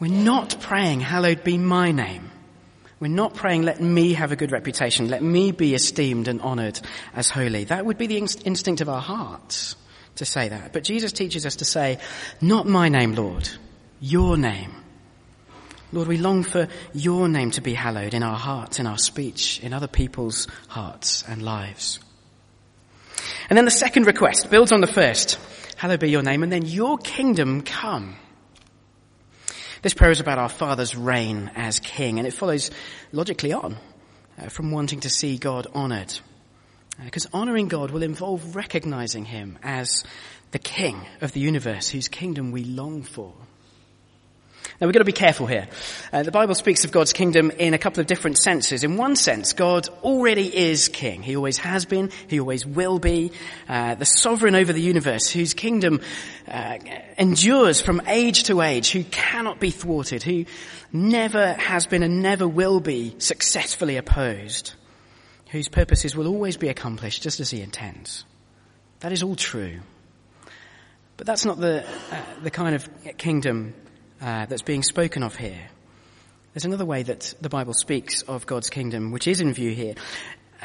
We're 0.00 0.12
not 0.12 0.60
praying, 0.60 1.00
Hallowed 1.00 1.44
be 1.44 1.58
my 1.58 1.92
name. 1.92 2.30
We're 3.00 3.08
not 3.08 3.34
praying, 3.34 3.62
let 3.62 3.80
me 3.80 4.14
have 4.14 4.32
a 4.32 4.36
good 4.36 4.50
reputation, 4.50 5.08
let 5.08 5.22
me 5.22 5.52
be 5.52 5.74
esteemed 5.74 6.26
and 6.26 6.40
honored 6.40 6.80
as 7.14 7.30
holy. 7.30 7.64
That 7.64 7.86
would 7.86 7.98
be 7.98 8.08
the 8.08 8.18
inst- 8.18 8.46
instinct 8.46 8.80
of 8.80 8.88
our 8.88 9.00
hearts 9.00 9.76
to 10.16 10.24
say 10.24 10.48
that. 10.48 10.72
But 10.72 10.82
Jesus 10.82 11.12
teaches 11.12 11.46
us 11.46 11.56
to 11.56 11.64
say, 11.64 11.98
not 12.40 12.66
my 12.66 12.88
name, 12.88 13.14
Lord, 13.14 13.48
your 14.00 14.36
name. 14.36 14.74
Lord, 15.92 16.08
we 16.08 16.18
long 16.18 16.42
for 16.42 16.68
your 16.92 17.28
name 17.28 17.52
to 17.52 17.60
be 17.60 17.72
hallowed 17.72 18.14
in 18.14 18.22
our 18.22 18.36
hearts, 18.36 18.78
in 18.78 18.86
our 18.86 18.98
speech, 18.98 19.60
in 19.62 19.72
other 19.72 19.86
people's 19.86 20.48
hearts 20.68 21.22
and 21.26 21.42
lives. 21.42 22.00
And 23.48 23.56
then 23.56 23.64
the 23.64 23.70
second 23.70 24.06
request 24.06 24.50
builds 24.50 24.72
on 24.72 24.80
the 24.80 24.86
first. 24.86 25.38
Hallowed 25.76 26.00
be 26.00 26.10
your 26.10 26.22
name, 26.22 26.42
and 26.42 26.52
then 26.52 26.66
your 26.66 26.98
kingdom 26.98 27.62
come. 27.62 28.16
This 29.80 29.94
prayer 29.94 30.10
is 30.10 30.18
about 30.18 30.38
our 30.38 30.48
Father's 30.48 30.96
reign 30.96 31.52
as 31.54 31.78
King, 31.78 32.18
and 32.18 32.26
it 32.26 32.32
follows 32.32 32.72
logically 33.12 33.52
on 33.52 33.76
uh, 34.36 34.48
from 34.48 34.72
wanting 34.72 35.00
to 35.00 35.08
see 35.08 35.38
God 35.38 35.68
honored. 35.72 36.18
Because 37.04 37.26
uh, 37.26 37.30
honoring 37.34 37.68
God 37.68 37.92
will 37.92 38.02
involve 38.02 38.56
recognizing 38.56 39.24
Him 39.24 39.56
as 39.62 40.02
the 40.50 40.58
King 40.58 41.06
of 41.20 41.30
the 41.32 41.38
universe, 41.38 41.88
whose 41.88 42.08
kingdom 42.08 42.50
we 42.50 42.64
long 42.64 43.02
for. 43.02 43.32
Now 44.80 44.86
we've 44.86 44.94
got 44.94 45.00
to 45.00 45.04
be 45.04 45.12
careful 45.12 45.46
here. 45.48 45.66
Uh, 46.12 46.22
the 46.22 46.30
Bible 46.30 46.54
speaks 46.54 46.84
of 46.84 46.92
God's 46.92 47.12
kingdom 47.12 47.50
in 47.50 47.74
a 47.74 47.78
couple 47.78 48.00
of 48.00 48.06
different 48.06 48.38
senses. 48.38 48.84
In 48.84 48.96
one 48.96 49.16
sense, 49.16 49.52
God 49.52 49.88
already 50.04 50.56
is 50.56 50.86
king. 50.86 51.20
He 51.20 51.34
always 51.34 51.58
has 51.58 51.84
been. 51.84 52.12
He 52.28 52.38
always 52.38 52.64
will 52.64 53.00
be. 53.00 53.32
Uh, 53.68 53.96
the 53.96 54.04
sovereign 54.04 54.54
over 54.54 54.72
the 54.72 54.80
universe, 54.80 55.28
whose 55.30 55.52
kingdom 55.52 56.00
uh, 56.46 56.78
endures 57.18 57.80
from 57.80 58.02
age 58.06 58.44
to 58.44 58.60
age, 58.60 58.92
who 58.92 59.02
cannot 59.02 59.58
be 59.58 59.70
thwarted, 59.70 60.22
who 60.22 60.44
never 60.92 61.54
has 61.54 61.86
been 61.86 62.04
and 62.04 62.22
never 62.22 62.46
will 62.46 62.78
be 62.78 63.16
successfully 63.18 63.96
opposed, 63.96 64.74
whose 65.48 65.66
purposes 65.66 66.14
will 66.14 66.28
always 66.28 66.56
be 66.56 66.68
accomplished 66.68 67.24
just 67.24 67.40
as 67.40 67.50
he 67.50 67.62
intends. 67.62 68.24
That 69.00 69.10
is 69.10 69.24
all 69.24 69.34
true. 69.34 69.80
But 71.16 71.26
that's 71.26 71.44
not 71.44 71.58
the, 71.58 71.84
uh, 72.12 72.22
the 72.44 72.52
kind 72.52 72.76
of 72.76 72.88
kingdom 73.18 73.74
uh, 74.20 74.46
that's 74.46 74.62
being 74.62 74.82
spoken 74.82 75.22
of 75.22 75.36
here. 75.36 75.68
There's 76.54 76.64
another 76.64 76.84
way 76.84 77.02
that 77.02 77.34
the 77.40 77.48
Bible 77.48 77.74
speaks 77.74 78.22
of 78.22 78.46
God's 78.46 78.70
kingdom, 78.70 79.12
which 79.12 79.26
is 79.26 79.40
in 79.40 79.52
view 79.52 79.70
here. 79.72 79.94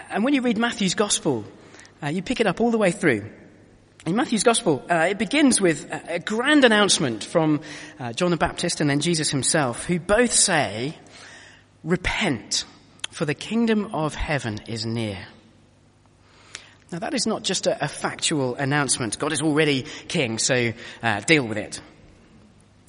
And 0.10 0.24
when 0.24 0.34
you 0.34 0.42
read 0.42 0.58
Matthew's 0.58 0.96
Gospel, 0.96 1.46
uh, 2.02 2.08
you 2.08 2.22
pick 2.22 2.40
it 2.40 2.48
up 2.48 2.62
all 2.62 2.72
the 2.72 2.78
way 2.78 2.92
through. 2.92 3.30
In 4.06 4.16
Matthew's 4.16 4.44
Gospel, 4.44 4.84
uh, 4.90 5.08
it 5.10 5.18
begins 5.18 5.62
with 5.62 5.90
a, 5.92 6.16
a 6.16 6.20
grand 6.20 6.66
announcement 6.66 7.24
from 7.24 7.62
uh, 8.00 8.12
John 8.12 8.32
the 8.32 8.38
Baptist 8.38 8.82
and 8.82 8.90
then 8.90 9.00
Jesus 9.00 9.30
himself, 9.30 9.86
who 9.86 10.00
both 10.00 10.34
say, 10.34 10.98
Repent, 11.84 12.66
for 13.12 13.26
the 13.26 13.34
kingdom 13.34 13.94
of 13.94 14.16
heaven 14.16 14.60
is 14.68 14.86
near. 14.86 15.26
Now 16.92 17.00
that 17.00 17.14
is 17.14 17.26
not 17.26 17.44
just 17.44 17.68
a, 17.68 17.86
a 17.86 17.88
factual 17.88 18.56
announcement. 18.56 19.18
God 19.20 19.32
is 19.32 19.42
already 19.42 19.84
king, 20.08 20.38
so 20.38 20.74
uh, 21.02 21.20
deal 21.22 21.48
with 21.48 21.58
it. 21.58 21.82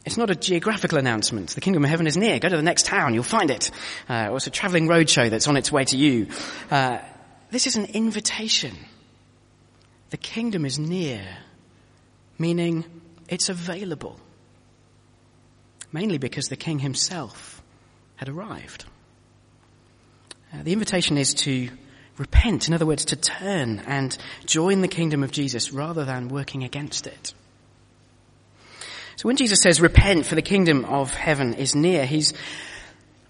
It's 0.04 0.18
not 0.18 0.28
a 0.28 0.34
geographical 0.34 0.98
announcement. 0.98 1.50
The 1.50 1.62
kingdom 1.62 1.84
of 1.84 1.90
heaven 1.90 2.06
is 2.06 2.16
near. 2.16 2.38
Go 2.38 2.50
to 2.50 2.56
the 2.56 2.62
next 2.62 2.84
town, 2.84 3.14
you'll 3.14 3.22
find 3.22 3.50
it. 3.50 3.70
Uh, 4.08 4.28
or 4.30 4.36
it's 4.36 4.46
a 4.46 4.50
traveling 4.50 4.86
roadshow 4.86 5.30
that's 5.30 5.48
on 5.48 5.56
its 5.56 5.72
way 5.72 5.84
to 5.84 5.96
you. 5.96 6.28
Uh, 6.70 6.98
this 7.50 7.66
is 7.66 7.76
an 7.76 7.86
invitation. 7.86 8.76
The 10.10 10.16
kingdom 10.18 10.66
is 10.66 10.78
near, 10.78 11.24
meaning 12.38 12.84
it's 13.28 13.48
available. 13.48 14.20
Mainly 15.90 16.18
because 16.18 16.48
the 16.48 16.56
king 16.56 16.80
himself 16.80 17.62
had 18.16 18.28
arrived. 18.28 18.84
Uh, 20.52 20.62
the 20.62 20.72
invitation 20.72 21.16
is 21.16 21.32
to 21.34 21.70
repent, 22.18 22.68
in 22.68 22.74
other 22.74 22.86
words, 22.86 23.06
to 23.06 23.16
turn 23.16 23.80
and 23.86 24.16
join 24.44 24.82
the 24.82 24.88
kingdom 24.88 25.22
of 25.22 25.30
Jesus 25.30 25.72
rather 25.72 26.04
than 26.04 26.28
working 26.28 26.62
against 26.62 27.06
it. 27.06 27.32
So 29.16 29.28
when 29.28 29.36
Jesus 29.36 29.60
says, 29.60 29.80
repent 29.80 30.26
for 30.26 30.34
the 30.34 30.42
kingdom 30.42 30.84
of 30.84 31.14
heaven 31.14 31.54
is 31.54 31.74
near, 31.74 32.04
he's 32.06 32.34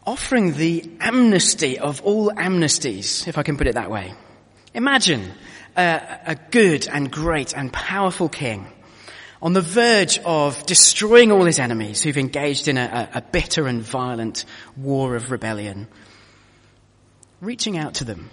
offering 0.07 0.55
the 0.55 0.91
amnesty 1.01 1.79
of 1.79 2.03
all 2.03 2.31
amnesties, 2.31 3.27
if 3.29 3.39
I 3.39 3.43
can 3.43 3.57
put 3.57 3.67
it 3.67 3.75
that 3.75 3.91
way. 3.91 4.15
Imagine 4.73 5.33
a, 5.77 6.19
a 6.27 6.35
good 6.51 6.89
and 6.89 7.11
great 7.11 7.57
and 7.57 7.73
powerful 7.73 8.29
king 8.29 8.67
on 9.43 9.53
the 9.53 9.61
verge 9.61 10.19
of 10.25 10.65
destroying 10.65 11.31
all 11.31 11.45
his 11.45 11.59
enemies 11.59 12.03
who've 12.03 12.17
engaged 12.17 12.67
in 12.67 12.79
a, 12.79 13.11
a, 13.15 13.21
bitter 13.21 13.67
and 13.67 13.83
violent 13.83 14.47
war 14.77 15.17
of 15.17 15.31
rebellion, 15.31 15.87
reaching 17.43 17.77
out 17.77 17.95
to 17.95 18.05
them 18.05 18.31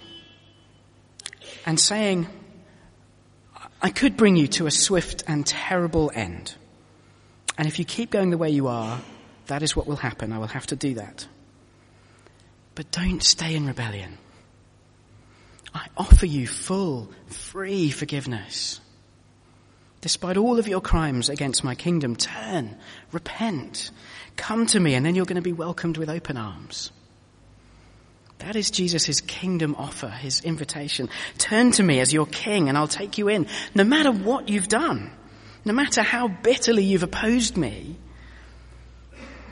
and 1.66 1.78
saying, 1.78 2.26
I 3.82 3.90
could 3.90 4.16
bring 4.16 4.36
you 4.36 4.48
to 4.48 4.66
a 4.66 4.70
swift 4.70 5.24
and 5.28 5.46
terrible 5.46 6.10
end. 6.14 6.54
And 7.58 7.68
if 7.68 7.78
you 7.78 7.84
keep 7.84 8.10
going 8.10 8.30
the 8.30 8.38
way 8.38 8.50
you 8.50 8.68
are, 8.68 9.00
that 9.46 9.62
is 9.62 9.76
what 9.76 9.86
will 9.86 9.96
happen. 9.96 10.32
I 10.32 10.38
will 10.38 10.46
have 10.46 10.66
to 10.68 10.76
do 10.76 10.94
that. 10.94 11.26
But 12.74 12.90
don't 12.90 13.22
stay 13.22 13.54
in 13.54 13.66
rebellion. 13.66 14.18
I 15.74 15.86
offer 15.96 16.26
you 16.26 16.46
full, 16.46 17.10
free 17.26 17.90
forgiveness. 17.90 18.80
Despite 20.00 20.36
all 20.36 20.58
of 20.58 20.68
your 20.68 20.80
crimes 20.80 21.28
against 21.28 21.64
my 21.64 21.74
kingdom, 21.74 22.16
turn, 22.16 22.76
repent, 23.12 23.90
come 24.36 24.66
to 24.66 24.80
me, 24.80 24.94
and 24.94 25.06
then 25.06 25.14
you're 25.14 25.26
going 25.26 25.36
to 25.36 25.42
be 25.42 25.52
welcomed 25.52 25.96
with 25.96 26.10
open 26.10 26.36
arms. 26.36 26.90
That 28.42 28.56
is 28.56 28.72
Jesus' 28.72 29.20
kingdom 29.20 29.76
offer, 29.76 30.08
his 30.08 30.40
invitation. 30.40 31.08
Turn 31.38 31.70
to 31.72 31.82
me 31.82 32.00
as 32.00 32.12
your 32.12 32.26
king 32.26 32.68
and 32.68 32.76
I'll 32.76 32.88
take 32.88 33.16
you 33.16 33.28
in, 33.28 33.46
no 33.74 33.84
matter 33.84 34.10
what 34.10 34.48
you've 34.48 34.66
done. 34.66 35.12
No 35.64 35.72
matter 35.72 36.02
how 36.02 36.28
bitterly 36.28 36.84
you've 36.84 37.02
opposed 37.02 37.56
me, 37.56 37.96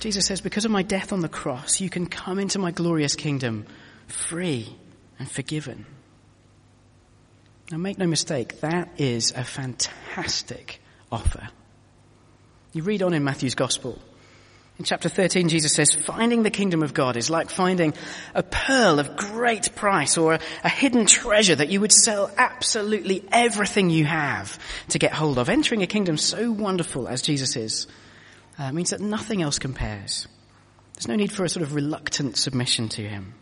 Jesus 0.00 0.26
says, 0.26 0.40
because 0.40 0.64
of 0.64 0.70
my 0.70 0.82
death 0.82 1.12
on 1.12 1.20
the 1.20 1.28
cross, 1.28 1.80
you 1.80 1.90
can 1.90 2.06
come 2.06 2.38
into 2.38 2.58
my 2.58 2.70
glorious 2.70 3.14
kingdom 3.14 3.66
free 4.06 4.74
and 5.18 5.30
forgiven. 5.30 5.86
Now 7.70 7.78
make 7.78 7.98
no 7.98 8.06
mistake, 8.06 8.60
that 8.60 8.90
is 8.98 9.32
a 9.32 9.44
fantastic 9.44 10.80
offer. 11.12 11.48
You 12.72 12.82
read 12.82 13.02
on 13.02 13.14
in 13.14 13.22
Matthew's 13.22 13.54
gospel. 13.54 13.98
In 14.80 14.84
chapter 14.84 15.10
13, 15.10 15.50
Jesus 15.50 15.74
says, 15.74 15.94
finding 15.94 16.42
the 16.42 16.48
kingdom 16.48 16.82
of 16.82 16.94
God 16.94 17.18
is 17.18 17.28
like 17.28 17.50
finding 17.50 17.92
a 18.34 18.42
pearl 18.42 18.98
of 18.98 19.14
great 19.14 19.76
price 19.76 20.16
or 20.16 20.32
a, 20.32 20.40
a, 20.64 20.70
hidden 20.70 21.04
treasure 21.04 21.54
that 21.54 21.68
you 21.68 21.82
would 21.82 21.92
sell 21.92 22.30
absolutely 22.38 23.22
everything 23.30 23.90
you 23.90 24.06
have 24.06 24.58
to 24.88 24.98
get 24.98 25.12
hold 25.12 25.36
of. 25.36 25.50
Entering 25.50 25.82
a 25.82 25.86
kingdom 25.86 26.16
so 26.16 26.50
wonderful 26.50 27.08
as 27.08 27.20
Jesus 27.20 27.56
is 27.56 27.88
uh, 28.58 28.72
means 28.72 28.88
that 28.88 29.02
nothing 29.02 29.42
else 29.42 29.58
compares. 29.58 30.26
There's 30.94 31.08
no 31.08 31.16
need 31.16 31.30
for 31.30 31.44
a 31.44 31.48
sort 31.50 31.62
of 31.62 31.74
reluctant 31.74 32.38
submission 32.38 32.88
to 32.88 33.02
him. 33.06 33.34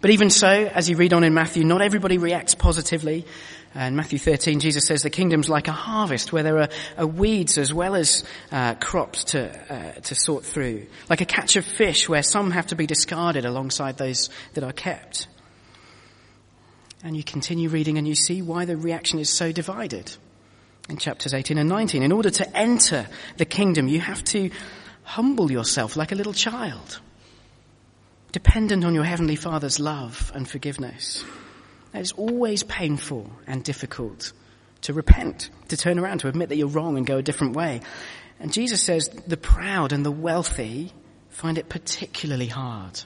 But 0.00 0.10
even 0.10 0.30
so, 0.30 0.48
as 0.48 0.88
you 0.88 0.96
read 0.96 1.12
on 1.12 1.24
in 1.24 1.34
Matthew, 1.34 1.64
not 1.64 1.82
everybody 1.82 2.18
reacts 2.18 2.54
positively. 2.54 3.26
In 3.74 3.96
Matthew 3.96 4.18
13, 4.18 4.60
Jesus 4.60 4.86
says 4.86 5.02
the 5.02 5.10
kingdom's 5.10 5.48
like 5.48 5.66
a 5.66 5.72
harvest 5.72 6.32
where 6.32 6.44
there 6.44 6.58
are, 6.58 6.68
are 6.96 7.06
weeds 7.06 7.58
as 7.58 7.74
well 7.74 7.96
as 7.96 8.24
uh, 8.52 8.74
crops 8.76 9.24
to, 9.24 9.50
uh, 9.72 9.92
to 10.00 10.14
sort 10.14 10.44
through. 10.44 10.86
Like 11.10 11.20
a 11.20 11.26
catch 11.26 11.56
of 11.56 11.64
fish 11.64 12.08
where 12.08 12.22
some 12.22 12.52
have 12.52 12.68
to 12.68 12.76
be 12.76 12.86
discarded 12.86 13.44
alongside 13.44 13.98
those 13.98 14.30
that 14.54 14.62
are 14.62 14.72
kept. 14.72 15.26
And 17.02 17.16
you 17.16 17.24
continue 17.24 17.68
reading 17.68 17.98
and 17.98 18.06
you 18.06 18.14
see 18.14 18.40
why 18.40 18.64
the 18.66 18.76
reaction 18.76 19.18
is 19.18 19.30
so 19.30 19.50
divided 19.50 20.16
in 20.88 20.96
chapters 20.96 21.34
18 21.34 21.58
and 21.58 21.68
19. 21.68 22.04
In 22.04 22.12
order 22.12 22.30
to 22.30 22.56
enter 22.56 23.06
the 23.36 23.44
kingdom, 23.44 23.88
you 23.88 24.00
have 24.00 24.22
to 24.24 24.50
humble 25.02 25.50
yourself 25.50 25.96
like 25.96 26.12
a 26.12 26.14
little 26.14 26.32
child 26.32 27.00
dependent 28.38 28.84
on 28.84 28.94
your 28.94 29.02
Heavenly 29.02 29.34
Father's 29.34 29.80
love 29.80 30.30
and 30.32 30.48
forgiveness. 30.48 31.24
It's 31.92 32.12
always 32.12 32.62
painful 32.62 33.28
and 33.48 33.64
difficult 33.64 34.32
to 34.82 34.92
repent, 34.92 35.50
to 35.70 35.76
turn 35.76 35.98
around, 35.98 36.20
to 36.20 36.28
admit 36.28 36.50
that 36.50 36.56
you're 36.56 36.68
wrong 36.68 36.96
and 36.96 37.04
go 37.04 37.16
a 37.16 37.22
different 37.22 37.56
way. 37.56 37.80
And 38.38 38.52
Jesus 38.52 38.80
says 38.80 39.08
the 39.26 39.36
proud 39.36 39.92
and 39.92 40.06
the 40.06 40.12
wealthy 40.12 40.92
find 41.30 41.58
it 41.58 41.68
particularly 41.68 42.46
hard. 42.46 43.02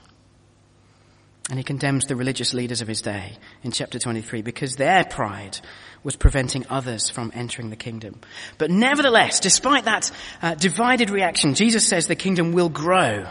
And 1.48 1.58
he 1.58 1.64
condemns 1.64 2.04
the 2.04 2.14
religious 2.14 2.52
leaders 2.52 2.82
of 2.82 2.88
his 2.88 3.00
day 3.00 3.38
in 3.62 3.72
chapter 3.72 3.98
23 3.98 4.42
because 4.42 4.76
their 4.76 5.02
pride 5.02 5.58
was 6.04 6.14
preventing 6.14 6.66
others 6.68 7.08
from 7.08 7.32
entering 7.34 7.70
the 7.70 7.76
kingdom. 7.76 8.20
But 8.58 8.70
nevertheless, 8.70 9.40
despite 9.40 9.86
that 9.86 10.10
uh, 10.42 10.56
divided 10.56 11.08
reaction, 11.08 11.54
Jesus 11.54 11.88
says 11.88 12.06
the 12.06 12.16
kingdom 12.16 12.52
will 12.52 12.68
grow 12.68 13.30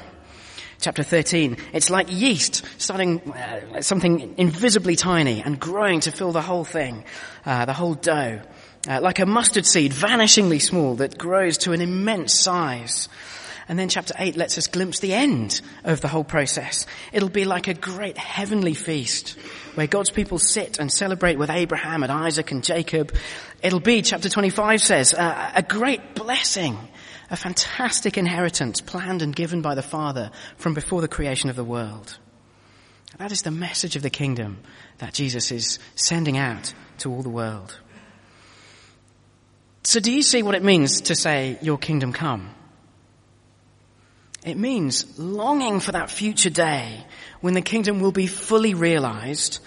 chapter 0.81 1.03
13. 1.03 1.57
It's 1.73 1.89
like 1.89 2.11
yeast 2.11 2.65
starting 2.77 3.21
uh, 3.31 3.81
something 3.81 4.33
invisibly 4.37 4.95
tiny 4.95 5.41
and 5.41 5.59
growing 5.59 6.01
to 6.01 6.11
fill 6.11 6.31
the 6.31 6.41
whole 6.41 6.65
thing, 6.65 7.05
uh, 7.45 7.65
the 7.65 7.73
whole 7.73 7.93
dough. 7.93 8.41
Uh, 8.89 8.99
like 8.99 9.19
a 9.19 9.27
mustard 9.27 9.65
seed, 9.65 9.91
vanishingly 9.91 10.59
small, 10.59 10.95
that 10.95 11.15
grows 11.15 11.59
to 11.59 11.71
an 11.71 11.81
immense 11.81 12.33
size. 12.33 13.07
And 13.67 13.77
then 13.77 13.89
chapter 13.89 14.15
8 14.17 14.35
lets 14.35 14.57
us 14.57 14.67
glimpse 14.67 14.99
the 14.99 15.13
end 15.13 15.61
of 15.83 16.01
the 16.01 16.07
whole 16.07 16.23
process. 16.23 16.87
It'll 17.13 17.29
be 17.29 17.45
like 17.45 17.67
a 17.67 17.75
great 17.75 18.17
heavenly 18.17 18.73
feast 18.73 19.37
where 19.75 19.87
God's 19.87 20.09
people 20.09 20.39
sit 20.39 20.79
and 20.79 20.91
celebrate 20.91 21.37
with 21.37 21.51
Abraham 21.51 22.01
and 22.01 22.11
Isaac 22.11 22.51
and 22.51 22.63
Jacob. 22.63 23.13
It'll 23.61 23.79
be, 23.79 24.01
chapter 24.01 24.29
25 24.29 24.81
says, 24.81 25.13
uh, 25.13 25.51
a 25.55 25.61
great 25.61 26.15
blessing, 26.15 26.77
a 27.31 27.37
fantastic 27.37 28.17
inheritance 28.17 28.81
planned 28.81 29.21
and 29.21 29.33
given 29.33 29.61
by 29.61 29.73
the 29.73 29.81
Father 29.81 30.31
from 30.57 30.73
before 30.73 30.99
the 30.99 31.07
creation 31.07 31.49
of 31.49 31.55
the 31.55 31.63
world. 31.63 32.19
That 33.17 33.31
is 33.31 33.41
the 33.41 33.51
message 33.51 33.95
of 33.95 34.03
the 34.03 34.09
kingdom 34.09 34.59
that 34.97 35.13
Jesus 35.13 35.51
is 35.51 35.79
sending 35.95 36.37
out 36.37 36.73
to 36.99 37.11
all 37.11 37.23
the 37.23 37.29
world. 37.29 37.79
So 39.83 40.01
do 40.01 40.11
you 40.11 40.21
see 40.21 40.43
what 40.43 40.55
it 40.55 40.63
means 40.63 41.01
to 41.01 41.15
say, 41.15 41.57
your 41.61 41.77
kingdom 41.77 42.11
come? 42.11 42.53
It 44.45 44.57
means 44.57 45.17
longing 45.17 45.79
for 45.79 45.93
that 45.93 46.11
future 46.11 46.49
day 46.49 47.05
when 47.39 47.53
the 47.53 47.61
kingdom 47.61 48.01
will 48.01 48.11
be 48.11 48.27
fully 48.27 48.73
realized 48.73 49.59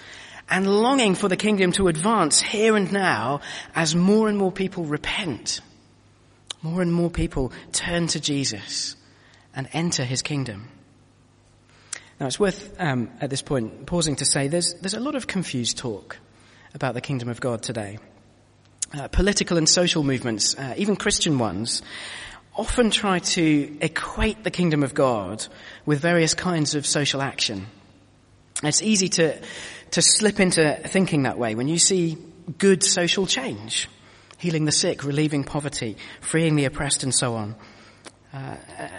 and 0.50 0.66
longing 0.66 1.14
for 1.14 1.28
the 1.28 1.36
kingdom 1.36 1.72
to 1.72 1.88
advance 1.88 2.42
here 2.42 2.76
and 2.76 2.92
now 2.92 3.40
as 3.74 3.94
more 3.94 4.28
and 4.28 4.36
more 4.36 4.52
people 4.52 4.84
repent. 4.84 5.60
More 6.64 6.80
and 6.80 6.90
more 6.90 7.10
people 7.10 7.52
turn 7.72 8.06
to 8.06 8.20
Jesus 8.20 8.96
and 9.54 9.68
enter 9.74 10.02
his 10.02 10.22
kingdom. 10.22 10.70
Now 12.18 12.26
it's 12.26 12.40
worth, 12.40 12.74
um, 12.80 13.10
at 13.20 13.28
this 13.28 13.42
point, 13.42 13.84
pausing 13.84 14.16
to 14.16 14.24
say 14.24 14.48
there's, 14.48 14.72
there's 14.80 14.94
a 14.94 15.00
lot 15.00 15.14
of 15.14 15.26
confused 15.26 15.76
talk 15.76 16.16
about 16.72 16.94
the 16.94 17.02
kingdom 17.02 17.28
of 17.28 17.38
God 17.38 17.62
today. 17.62 17.98
Uh, 18.94 19.08
political 19.08 19.58
and 19.58 19.68
social 19.68 20.02
movements, 20.02 20.58
uh, 20.58 20.72
even 20.78 20.96
Christian 20.96 21.38
ones, 21.38 21.82
often 22.56 22.90
try 22.90 23.18
to 23.18 23.76
equate 23.82 24.42
the 24.42 24.50
kingdom 24.50 24.82
of 24.82 24.94
God 24.94 25.46
with 25.84 26.00
various 26.00 26.32
kinds 26.32 26.74
of 26.74 26.86
social 26.86 27.20
action. 27.20 27.66
It's 28.62 28.80
easy 28.80 29.10
to, 29.10 29.38
to 29.90 30.00
slip 30.00 30.40
into 30.40 30.80
thinking 30.86 31.24
that 31.24 31.36
way 31.36 31.56
when 31.56 31.68
you 31.68 31.78
see 31.78 32.16
good 32.56 32.82
social 32.82 33.26
change, 33.26 33.86
healing 34.44 34.66
the 34.66 34.72
sick, 34.72 35.04
relieving 35.04 35.42
poverty, 35.42 35.96
freeing 36.20 36.54
the 36.54 36.66
oppressed 36.66 37.02
and 37.02 37.14
so 37.14 37.34
on. 37.34 37.56
Uh, 38.30 38.56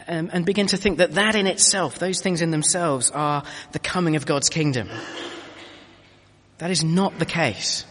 and, 0.08 0.34
and 0.34 0.43
begin 0.43 0.65
to 0.65 0.75
think 0.75 0.97
that 0.97 1.13
that 1.13 1.36
in 1.36 1.45
itself, 1.45 1.99
those 1.99 2.19
things 2.19 2.41
in 2.41 2.49
themselves 2.49 3.12
are 3.12 3.43
the 3.71 3.79
coming 3.79 4.15
of 4.15 4.25
God's 4.25 4.49
kingdom. 4.49 4.89
That 6.58 6.71
is 6.71 6.84
not 6.84 7.19
the 7.19 7.25
case. 7.25 7.86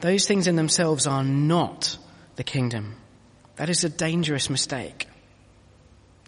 Those 0.00 0.28
things 0.28 0.46
in 0.46 0.54
themselves 0.54 1.08
are 1.08 1.24
not 1.24 1.98
the 2.36 2.44
kingdom. 2.44 2.94
That 3.56 3.70
is 3.70 3.82
a 3.82 3.88
dangerous 3.88 4.48
mistake. 4.48 5.08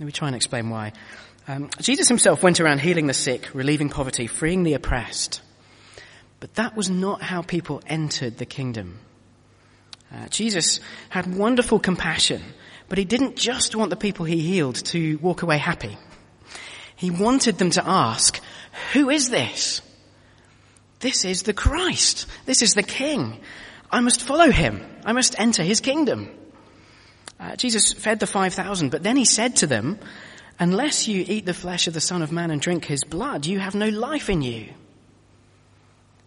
Let 0.01 0.07
me 0.07 0.13
try 0.13 0.27
and 0.27 0.35
explain 0.35 0.69
why. 0.69 0.95
Um, 1.47 1.71
Jesus 1.81 2.09
himself 2.09 2.43
went 2.43 2.61
around 2.61 2.81
healing 2.81 3.07
the 3.07 3.15
sick, 3.15 3.55
relieving 3.55 3.89
poverty, 3.89 4.27
freeing 4.27 4.65
the 4.65 4.75
oppressed. 4.75 5.43
But 6.41 6.55
that 6.55 6.75
was 6.75 6.91
not 6.91 7.23
how 7.23 7.43
people 7.43 7.83
entered 7.87 8.39
the 8.39 8.47
kingdom. 8.47 8.99
Uh, 10.12 10.27
Jesus 10.29 10.81
had 11.09 11.35
wonderful 11.35 11.79
compassion, 11.79 12.42
but 12.88 12.99
he 12.99 13.05
didn't 13.05 13.37
just 13.37 13.77
want 13.77 13.90
the 13.90 13.96
people 13.96 14.25
he 14.25 14.40
healed 14.40 14.77
to 14.87 15.16
walk 15.18 15.42
away 15.42 15.59
happy. 15.59 15.96
He 16.96 17.11
wanted 17.11 17.59
them 17.59 17.70
to 17.70 17.87
ask, 17.87 18.40
who 18.92 19.11
is 19.11 19.31
this? 19.31 19.81
This 20.99 21.25
is 21.25 21.42
the 21.44 21.55
Christ. 21.55 22.27
This 22.44 22.62
is 22.62 22.75
the 22.75 22.83
King. 22.83 23.40
I 23.90 24.01
must 24.01 24.23
follow 24.23 24.51
him. 24.51 24.85
I 25.05 25.12
must 25.12 25.38
enter 25.38 25.62
his 25.62 25.81
kingdom. 25.81 26.29
Uh, 27.38 27.57
Jesus 27.57 27.92
fed 27.92 28.20
the 28.20 28.27
5,000, 28.27 28.90
but 28.90 29.03
then 29.03 29.16
he 29.16 29.25
said 29.25 29.57
to 29.57 29.66
them, 29.66 29.99
unless 30.59 31.09
you 31.09 31.25
eat 31.27 31.46
the 31.46 31.55
flesh 31.55 31.87
of 31.87 31.94
the 31.94 32.01
Son 32.01 32.20
of 32.20 32.31
Man 32.31 32.51
and 32.51 32.61
drink 32.61 32.85
his 32.85 33.03
blood, 33.03 33.46
you 33.46 33.59
have 33.59 33.75
no 33.75 33.88
life 33.88 34.29
in 34.29 34.42
you. 34.42 34.68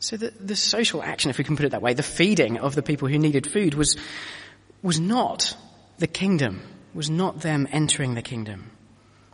So 0.04 0.18
the, 0.18 0.34
the 0.38 0.58
social 0.58 1.02
action, 1.02 1.30
if 1.30 1.38
we 1.38 1.46
can 1.46 1.56
put 1.56 1.66
it 1.66 1.70
that 1.70 1.82
way, 1.82 1.94
the 1.94 2.04
feeding 2.04 2.58
of 2.58 2.76
the 2.76 2.84
people 2.84 3.08
who 3.08 3.18
needed 3.18 3.50
food 3.50 3.74
was, 3.74 3.96
was 4.82 5.00
not 5.00 5.56
the 5.98 6.08
kingdom, 6.08 6.62
was 6.94 7.10
not 7.10 7.40
them 7.40 7.70
entering 7.72 8.14
the 8.14 8.22
kingdom. 8.22 8.70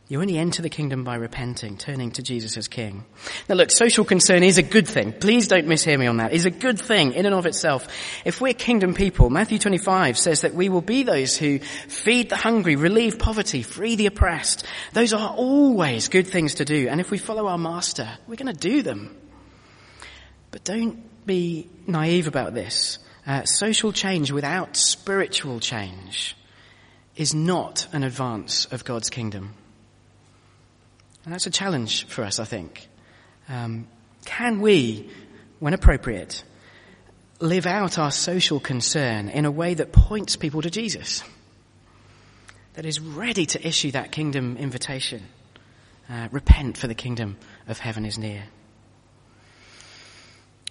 You 0.09 0.21
only 0.21 0.37
enter 0.37 0.61
the 0.61 0.69
kingdom 0.69 1.03
by 1.03 1.15
repenting, 1.15 1.75
turning 1.77 2.11
to 2.11 2.21
Jesus 2.21 2.55
as 2.55 2.67
King. 2.67 3.03
Now 3.47 3.55
look, 3.55 3.71
social 3.71 4.05
concern 4.05 4.43
is 4.43 4.59
a 4.59 4.63
good 4.63 4.87
thing. 4.87 5.11
Please 5.11 5.47
don't 5.47 5.65
mishear 5.65 5.97
me 5.97 6.05
on 6.05 6.17
that. 6.17 6.33
It's 6.33 6.45
a 6.45 6.51
good 6.51 6.79
thing 6.79 7.13
in 7.13 7.25
and 7.25 7.33
of 7.33 7.47
itself. 7.47 7.87
If 8.23 8.39
we're 8.39 8.53
kingdom 8.53 8.93
people, 8.93 9.31
Matthew 9.31 9.57
25 9.57 10.19
says 10.19 10.41
that 10.41 10.53
we 10.53 10.69
will 10.69 10.81
be 10.81 11.01
those 11.01 11.35
who 11.35 11.57
feed 11.57 12.29
the 12.29 12.35
hungry, 12.35 12.75
relieve 12.75 13.17
poverty, 13.17 13.63
free 13.63 13.95
the 13.95 14.05
oppressed. 14.05 14.67
Those 14.93 15.13
are 15.13 15.31
always 15.31 16.09
good 16.09 16.27
things 16.27 16.55
to 16.55 16.65
do. 16.65 16.89
And 16.89 17.01
if 17.01 17.09
we 17.09 17.17
follow 17.17 17.47
our 17.47 17.57
master, 17.57 18.07
we're 18.27 18.35
going 18.35 18.53
to 18.53 18.69
do 18.69 18.83
them. 18.83 19.15
But 20.51 20.63
don't 20.63 21.25
be 21.25 21.67
naive 21.85 22.27
about 22.27 22.53
this. 22.53 22.99
Uh, 23.25 23.43
social 23.45 23.91
change 23.91 24.31
without 24.31 24.75
spiritual 24.75 25.59
change 25.59 26.35
is 27.15 27.35
not 27.35 27.87
an 27.91 28.03
advance 28.03 28.65
of 28.65 28.83
God's 28.83 29.09
kingdom. 29.09 29.53
And 31.25 31.33
that's 31.33 31.45
a 31.45 31.51
challenge 31.51 32.07
for 32.07 32.23
us, 32.23 32.39
I 32.39 32.45
think. 32.45 32.87
Um, 33.47 33.87
can 34.25 34.61
we, 34.61 35.09
when 35.59 35.73
appropriate, 35.73 36.43
live 37.39 37.65
out 37.65 37.99
our 37.99 38.11
social 38.11 38.59
concern 38.59 39.29
in 39.29 39.45
a 39.45 39.51
way 39.51 39.73
that 39.73 39.91
points 39.91 40.35
people 40.35 40.61
to 40.61 40.69
Jesus? 40.69 41.23
That 42.73 42.85
is 42.85 42.99
ready 42.99 43.45
to 43.47 43.67
issue 43.67 43.91
that 43.91 44.11
kingdom 44.11 44.57
invitation. 44.57 45.23
Uh, 46.09 46.29
repent 46.31 46.77
for 46.77 46.87
the 46.87 46.95
kingdom 46.95 47.37
of 47.67 47.79
heaven 47.79 48.05
is 48.05 48.17
near. 48.17 48.45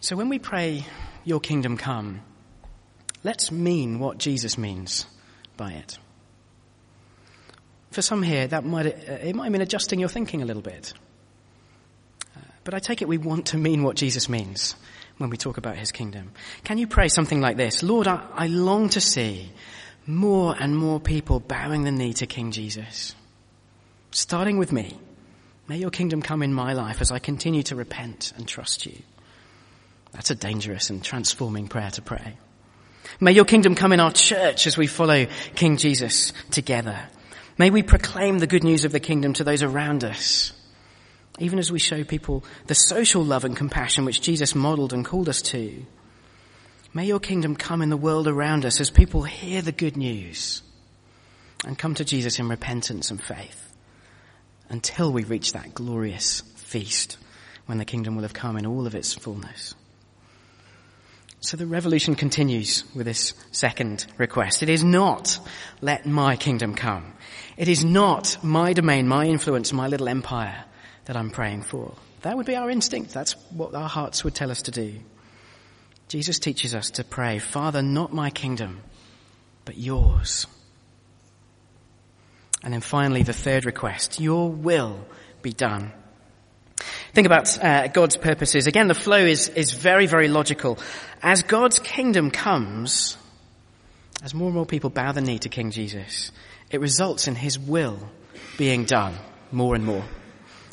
So 0.00 0.16
when 0.16 0.28
we 0.28 0.38
pray, 0.38 0.84
your 1.24 1.40
kingdom 1.40 1.76
come, 1.76 2.20
let's 3.24 3.50
mean 3.50 3.98
what 3.98 4.18
Jesus 4.18 4.56
means 4.56 5.06
by 5.56 5.72
it. 5.72 5.98
For 7.90 8.02
some 8.02 8.22
here, 8.22 8.46
that 8.46 8.64
might, 8.64 8.86
it 8.86 9.34
might 9.34 9.50
mean 9.50 9.62
adjusting 9.62 9.98
your 9.98 10.08
thinking 10.08 10.42
a 10.42 10.44
little 10.44 10.62
bit. 10.62 10.92
Uh, 12.36 12.40
but 12.64 12.74
I 12.74 12.78
take 12.78 13.02
it 13.02 13.08
we 13.08 13.18
want 13.18 13.46
to 13.46 13.56
mean 13.56 13.82
what 13.82 13.96
Jesus 13.96 14.28
means 14.28 14.76
when 15.16 15.30
we 15.30 15.36
talk 15.36 15.56
about 15.56 15.76
his 15.76 15.90
kingdom. 15.90 16.32
Can 16.64 16.78
you 16.78 16.86
pray 16.86 17.08
something 17.08 17.40
like 17.40 17.56
this? 17.56 17.82
Lord, 17.82 18.06
I, 18.06 18.24
I 18.34 18.46
long 18.46 18.90
to 18.90 19.00
see 19.00 19.50
more 20.06 20.54
and 20.58 20.76
more 20.76 21.00
people 21.00 21.40
bowing 21.40 21.84
the 21.84 21.90
knee 21.90 22.12
to 22.14 22.26
King 22.26 22.52
Jesus. 22.52 23.14
Starting 24.10 24.58
with 24.58 24.72
me. 24.72 24.96
May 25.66 25.78
your 25.78 25.90
kingdom 25.90 26.22
come 26.22 26.42
in 26.42 26.54
my 26.54 26.72
life 26.72 27.00
as 27.00 27.10
I 27.10 27.18
continue 27.18 27.62
to 27.64 27.76
repent 27.76 28.32
and 28.36 28.48
trust 28.48 28.86
you. 28.86 28.96
That's 30.12 30.30
a 30.30 30.34
dangerous 30.34 30.90
and 30.90 31.02
transforming 31.02 31.68
prayer 31.68 31.90
to 31.92 32.02
pray. 32.02 32.36
May 33.20 33.32
your 33.32 33.44
kingdom 33.44 33.74
come 33.74 33.92
in 33.92 34.00
our 34.00 34.12
church 34.12 34.66
as 34.66 34.76
we 34.76 34.86
follow 34.86 35.26
King 35.54 35.76
Jesus 35.76 36.32
together. 36.50 37.08
May 37.56 37.70
we 37.70 37.82
proclaim 37.82 38.38
the 38.38 38.46
good 38.46 38.64
news 38.64 38.84
of 38.84 38.92
the 38.92 39.00
kingdom 39.00 39.32
to 39.34 39.44
those 39.44 39.62
around 39.62 40.04
us, 40.04 40.52
even 41.38 41.58
as 41.58 41.72
we 41.72 41.78
show 41.78 42.04
people 42.04 42.44
the 42.66 42.74
social 42.74 43.24
love 43.24 43.44
and 43.44 43.56
compassion 43.56 44.04
which 44.04 44.22
Jesus 44.22 44.54
modeled 44.54 44.92
and 44.92 45.04
called 45.04 45.28
us 45.28 45.42
to. 45.42 45.84
May 46.94 47.06
your 47.06 47.20
kingdom 47.20 47.56
come 47.56 47.82
in 47.82 47.90
the 47.90 47.96
world 47.96 48.28
around 48.28 48.64
us 48.64 48.80
as 48.80 48.90
people 48.90 49.22
hear 49.22 49.60
the 49.60 49.72
good 49.72 49.96
news 49.96 50.62
and 51.64 51.78
come 51.78 51.94
to 51.96 52.04
Jesus 52.04 52.38
in 52.38 52.48
repentance 52.48 53.10
and 53.10 53.20
faith 53.20 53.72
until 54.68 55.12
we 55.12 55.24
reach 55.24 55.52
that 55.52 55.74
glorious 55.74 56.40
feast 56.56 57.18
when 57.66 57.78
the 57.78 57.84
kingdom 57.84 58.14
will 58.14 58.22
have 58.22 58.32
come 58.32 58.56
in 58.56 58.66
all 58.66 58.86
of 58.86 58.94
its 58.94 59.14
fullness. 59.14 59.74
So 61.40 61.56
the 61.56 61.66
revolution 61.66 62.16
continues 62.16 62.84
with 62.94 63.06
this 63.06 63.32
second 63.52 64.06
request. 64.18 64.62
It 64.62 64.68
is 64.68 64.82
not, 64.82 65.38
let 65.80 66.04
my 66.04 66.36
kingdom 66.36 66.74
come. 66.74 67.12
It 67.56 67.68
is 67.68 67.84
not 67.84 68.38
my 68.42 68.72
domain, 68.72 69.06
my 69.06 69.26
influence, 69.26 69.72
my 69.72 69.86
little 69.86 70.08
empire 70.08 70.64
that 71.04 71.16
I'm 71.16 71.30
praying 71.30 71.62
for. 71.62 71.94
That 72.22 72.36
would 72.36 72.46
be 72.46 72.56
our 72.56 72.70
instinct. 72.70 73.14
That's 73.14 73.34
what 73.50 73.74
our 73.74 73.88
hearts 73.88 74.24
would 74.24 74.34
tell 74.34 74.50
us 74.50 74.62
to 74.62 74.72
do. 74.72 74.94
Jesus 76.08 76.38
teaches 76.38 76.74
us 76.74 76.90
to 76.92 77.04
pray, 77.04 77.38
Father, 77.38 77.82
not 77.82 78.12
my 78.12 78.30
kingdom, 78.30 78.80
but 79.64 79.78
yours. 79.78 80.46
And 82.64 82.74
then 82.74 82.80
finally, 82.80 83.22
the 83.22 83.32
third 83.32 83.64
request, 83.64 84.18
your 84.18 84.50
will 84.50 85.06
be 85.42 85.52
done. 85.52 85.92
Think 87.12 87.26
about 87.26 87.62
uh, 87.62 87.88
God's 87.88 88.16
purposes. 88.16 88.66
Again, 88.66 88.88
the 88.88 88.94
flow 88.94 89.18
is, 89.18 89.48
is 89.48 89.72
very, 89.72 90.06
very 90.06 90.28
logical. 90.28 90.78
As 91.22 91.42
God's 91.42 91.78
kingdom 91.78 92.30
comes, 92.30 93.16
as 94.22 94.34
more 94.34 94.46
and 94.46 94.54
more 94.54 94.66
people 94.66 94.90
bow 94.90 95.12
the 95.12 95.20
knee 95.20 95.38
to 95.40 95.48
King 95.48 95.70
Jesus, 95.70 96.30
it 96.70 96.80
results 96.80 97.28
in 97.28 97.34
his 97.34 97.58
will 97.58 97.98
being 98.56 98.84
done 98.84 99.14
more 99.50 99.74
and 99.74 99.84
more. 99.84 100.04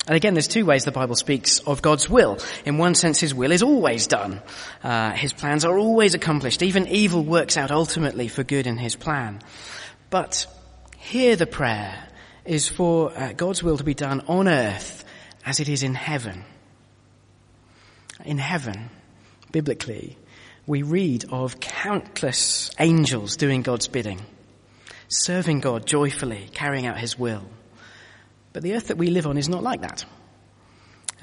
And 0.06 0.14
again, 0.14 0.34
there's 0.34 0.46
two 0.46 0.64
ways 0.64 0.84
the 0.84 0.92
Bible 0.92 1.16
speaks 1.16 1.58
of 1.60 1.82
God's 1.82 2.08
will. 2.08 2.38
In 2.64 2.78
one 2.78 2.94
sense, 2.94 3.18
His 3.18 3.34
will 3.34 3.50
is 3.50 3.64
always 3.64 4.06
done. 4.06 4.40
Uh, 4.82 5.10
his 5.10 5.32
plans 5.32 5.64
are 5.64 5.76
always 5.76 6.14
accomplished. 6.14 6.62
Even 6.62 6.86
evil 6.86 7.24
works 7.24 7.56
out 7.56 7.72
ultimately 7.72 8.28
for 8.28 8.44
good 8.44 8.68
in 8.68 8.78
His 8.78 8.94
plan. 8.94 9.42
But 10.08 10.46
here 10.96 11.34
the 11.34 11.46
prayer 11.46 12.06
is 12.44 12.68
for 12.68 13.12
uh, 13.18 13.32
God's 13.32 13.64
will 13.64 13.78
to 13.78 13.84
be 13.84 13.94
done 13.94 14.20
on 14.28 14.46
earth 14.46 15.04
as 15.46 15.60
it 15.60 15.68
is 15.68 15.84
in 15.84 15.94
heaven. 15.94 16.44
In 18.24 18.36
heaven, 18.36 18.90
biblically, 19.52 20.18
we 20.66 20.82
read 20.82 21.24
of 21.30 21.60
countless 21.60 22.72
angels 22.80 23.36
doing 23.36 23.62
God's 23.62 23.86
bidding, 23.86 24.20
serving 25.08 25.60
God 25.60 25.86
joyfully, 25.86 26.50
carrying 26.52 26.86
out 26.86 26.98
his 26.98 27.16
will. 27.16 27.44
But 28.52 28.64
the 28.64 28.74
earth 28.74 28.88
that 28.88 28.98
we 28.98 29.08
live 29.08 29.28
on 29.28 29.38
is 29.38 29.48
not 29.48 29.62
like 29.62 29.82
that. 29.82 30.04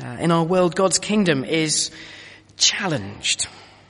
Uh, 0.02 0.18
in 0.20 0.32
our 0.32 0.46
world, 0.46 0.76
God's 0.76 1.00
kingdom 1.00 1.44
is 1.44 1.92
challenged. 2.56 3.48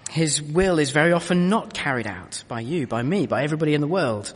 His 0.10 0.42
will 0.42 0.80
is 0.80 0.90
very 0.90 1.14
often 1.14 1.50
not 1.50 1.74
carried 1.74 2.08
out 2.08 2.44
by 2.48 2.62
you, 2.62 2.88
by 2.88 3.04
me, 3.04 3.28
by 3.28 3.44
everybody 3.44 3.74
in 3.74 3.82
the 3.82 3.88
world, 3.88 4.34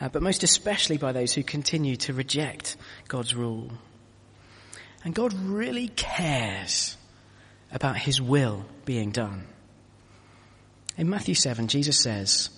uh, 0.00 0.08
but 0.08 0.22
most 0.22 0.44
especially 0.44 0.98
by 0.98 1.12
those 1.12 1.32
who 1.32 1.42
continue 1.42 1.96
to 1.96 2.12
reject 2.12 2.76
God's 3.08 3.34
rule. 3.34 3.70
And 5.04 5.14
God 5.14 5.32
really 5.32 5.88
cares 5.88 6.96
about 7.72 7.96
His 7.96 8.20
will 8.20 8.64
being 8.84 9.10
done. 9.10 9.46
In 10.96 11.08
Matthew 11.08 11.34
7, 11.34 11.68
Jesus 11.68 12.00
says, 12.00 12.50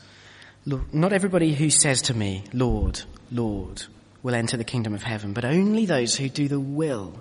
Look, 0.64 0.92
not 0.92 1.12
everybody 1.12 1.54
who 1.54 1.70
says 1.70 2.02
to 2.02 2.14
me, 2.14 2.44
Lord, 2.52 3.02
Lord, 3.30 3.82
will 4.22 4.34
enter 4.34 4.56
the 4.56 4.64
kingdom 4.64 4.94
of 4.94 5.02
heaven, 5.02 5.32
but 5.32 5.44
only 5.44 5.86
those 5.86 6.16
who 6.16 6.28
do 6.28 6.48
the 6.48 6.60
will 6.60 7.20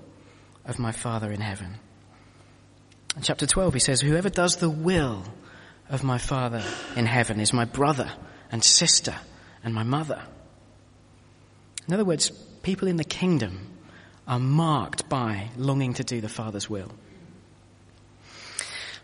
of 0.65 0.79
my 0.79 0.91
Father 0.91 1.31
in 1.31 1.41
heaven. 1.41 1.79
In 3.15 3.23
chapter 3.23 3.45
12, 3.45 3.73
he 3.73 3.79
says, 3.79 4.01
whoever 4.01 4.29
does 4.29 4.57
the 4.57 4.69
will 4.69 5.23
of 5.89 6.03
my 6.03 6.17
Father 6.17 6.63
in 6.95 7.05
heaven 7.05 7.39
is 7.39 7.51
my 7.51 7.65
brother 7.65 8.11
and 8.51 8.63
sister 8.63 9.15
and 9.63 9.73
my 9.73 9.83
mother. 9.83 10.21
In 11.87 11.93
other 11.93 12.05
words, 12.05 12.29
people 12.61 12.87
in 12.87 12.97
the 12.97 13.03
kingdom 13.03 13.67
are 14.27 14.39
marked 14.39 15.09
by 15.09 15.49
longing 15.57 15.93
to 15.95 16.03
do 16.03 16.21
the 16.21 16.29
Father's 16.29 16.69
will. 16.69 16.91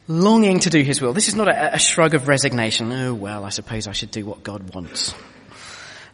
Longing 0.08 0.60
to 0.60 0.69
do 0.69 0.82
His 0.82 1.01
will. 1.01 1.13
This 1.13 1.27
is 1.27 1.36
not 1.36 1.47
a, 1.47 1.75
a 1.75 1.80
shrug 1.80 2.13
of 2.13 2.27
resignation. 2.27 2.91
Oh, 2.91 3.13
well, 3.13 3.43
I 3.43 3.49
suppose 3.49 3.88
I 3.88 3.91
should 3.91 4.12
do 4.12 4.25
what 4.25 4.43
God 4.43 4.73
wants. 4.73 5.13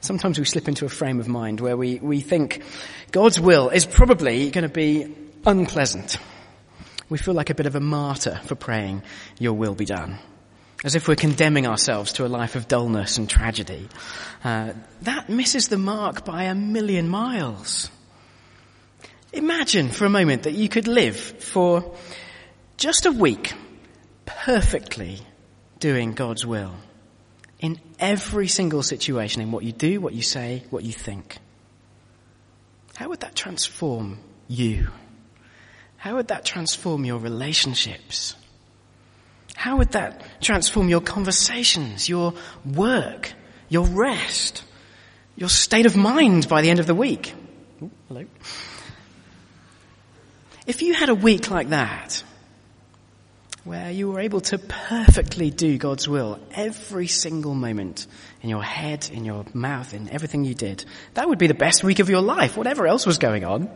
Sometimes 0.02 0.38
we 0.38 0.46
slip 0.46 0.68
into 0.68 0.86
a 0.86 0.90
frame 0.90 1.20
of 1.20 1.28
mind 1.28 1.62
where 1.62 1.78
we, 1.78 2.00
we 2.00 2.20
think 2.20 2.62
God's 3.12 3.40
will 3.40 3.70
is 3.70 3.86
probably 3.86 4.50
going 4.50 4.64
to 4.64 4.74
be 4.74 5.16
unpleasant. 5.46 6.18
We 7.10 7.18
feel 7.18 7.34
like 7.34 7.50
a 7.50 7.56
bit 7.56 7.68
of 7.68 7.76
a 7.76 7.80
martyr 7.80 8.42
for 8.46 8.56
praying, 8.56 9.04
your 9.40 9.54
will 9.54 9.76
be 9.76 9.86
done. 9.86 10.18
As 10.84 10.96
if 10.96 11.08
we're 11.08 11.16
condemning 11.16 11.68
ourselves 11.68 12.14
to 12.14 12.26
a 12.26 12.28
life 12.28 12.56
of 12.56 12.68
dullness 12.68 13.18
and 13.18 13.30
tragedy. 13.30 13.88
Uh, 14.44 14.74
that 15.04 15.30
misses 15.30 15.70
the 15.70 15.78
mark 15.78 16.26
by 16.26 16.44
a 16.44 16.56
million 16.56 17.08
miles. 17.08 17.90
Imagine 19.34 19.90
for 19.90 20.06
a 20.06 20.10
moment 20.10 20.44
that 20.44 20.54
you 20.54 20.70
could 20.70 20.88
live 20.88 21.18
for 21.18 21.96
just 22.78 23.06
a 23.06 23.12
week 23.12 23.54
perfectly 24.26 25.20
doing 25.80 26.14
God's 26.14 26.46
will 26.46 26.76
in 27.60 27.80
every 27.98 28.48
single 28.48 28.84
situation, 28.84 29.42
in 29.42 29.52
what 29.52 29.64
you 29.64 29.72
do, 29.72 30.00
what 30.00 30.14
you 30.14 30.22
say, 30.22 30.64
what 30.70 30.84
you 30.84 30.92
think. 30.92 31.38
How 32.96 33.10
would 33.10 33.22
that 33.22 33.36
transform 33.36 34.20
you? 34.48 34.90
How 35.98 36.16
would 36.16 36.28
that 36.28 36.46
transform 36.46 37.06
your 37.06 37.18
relationships? 37.18 38.36
How 39.56 39.78
would 39.78 39.94
that 39.94 40.42
transform 40.42 40.90
your 40.90 41.02
conversations, 41.02 42.08
your 42.08 42.34
work, 42.66 43.34
your 43.70 43.86
rest, 43.86 44.64
your 45.36 45.50
state 45.50 45.86
of 45.86 45.96
mind 45.96 46.48
by 46.50 46.62
the 46.62 46.70
end 46.70 46.80
of 46.80 46.88
the 46.88 46.94
week? 46.94 47.34
Ooh, 47.82 47.90
hello. 48.10 48.26
If 50.66 50.82
you 50.82 50.94
had 50.94 51.10
a 51.10 51.16
week 51.16 51.52
like 51.52 51.70
that, 51.70 52.24
where 53.66 53.92
you 53.92 54.12
were 54.12 54.20
able 54.20 54.42
to 54.42 54.58
perfectly 54.58 55.50
do 55.50 55.78
God's 55.78 56.08
will 56.08 56.40
every 56.54 57.08
single 57.08 57.54
moment 57.54 58.08
in 58.42 58.50
your 58.50 58.64
head, 58.64 59.10
in 59.12 59.26
your 59.26 59.46
mouth, 59.54 59.94
in 59.94 60.10
everything 60.10 60.46
you 60.46 60.54
did, 60.54 60.86
that 61.14 61.28
would 61.28 61.38
be 61.40 61.48
the 61.48 61.54
best 61.54 61.84
week 61.84 62.00
of 62.00 62.10
your 62.10 62.22
life, 62.22 62.56
whatever 62.56 62.88
else 62.88 63.06
was 63.06 63.18
going 63.18 63.44
on. 63.44 63.70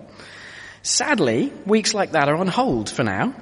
Sadly, 0.82 1.52
weeks 1.66 1.94
like 1.94 2.12
that 2.12 2.30
are 2.30 2.36
on 2.36 2.48
hold 2.48 2.90
for 2.90 3.04
now 3.04 3.34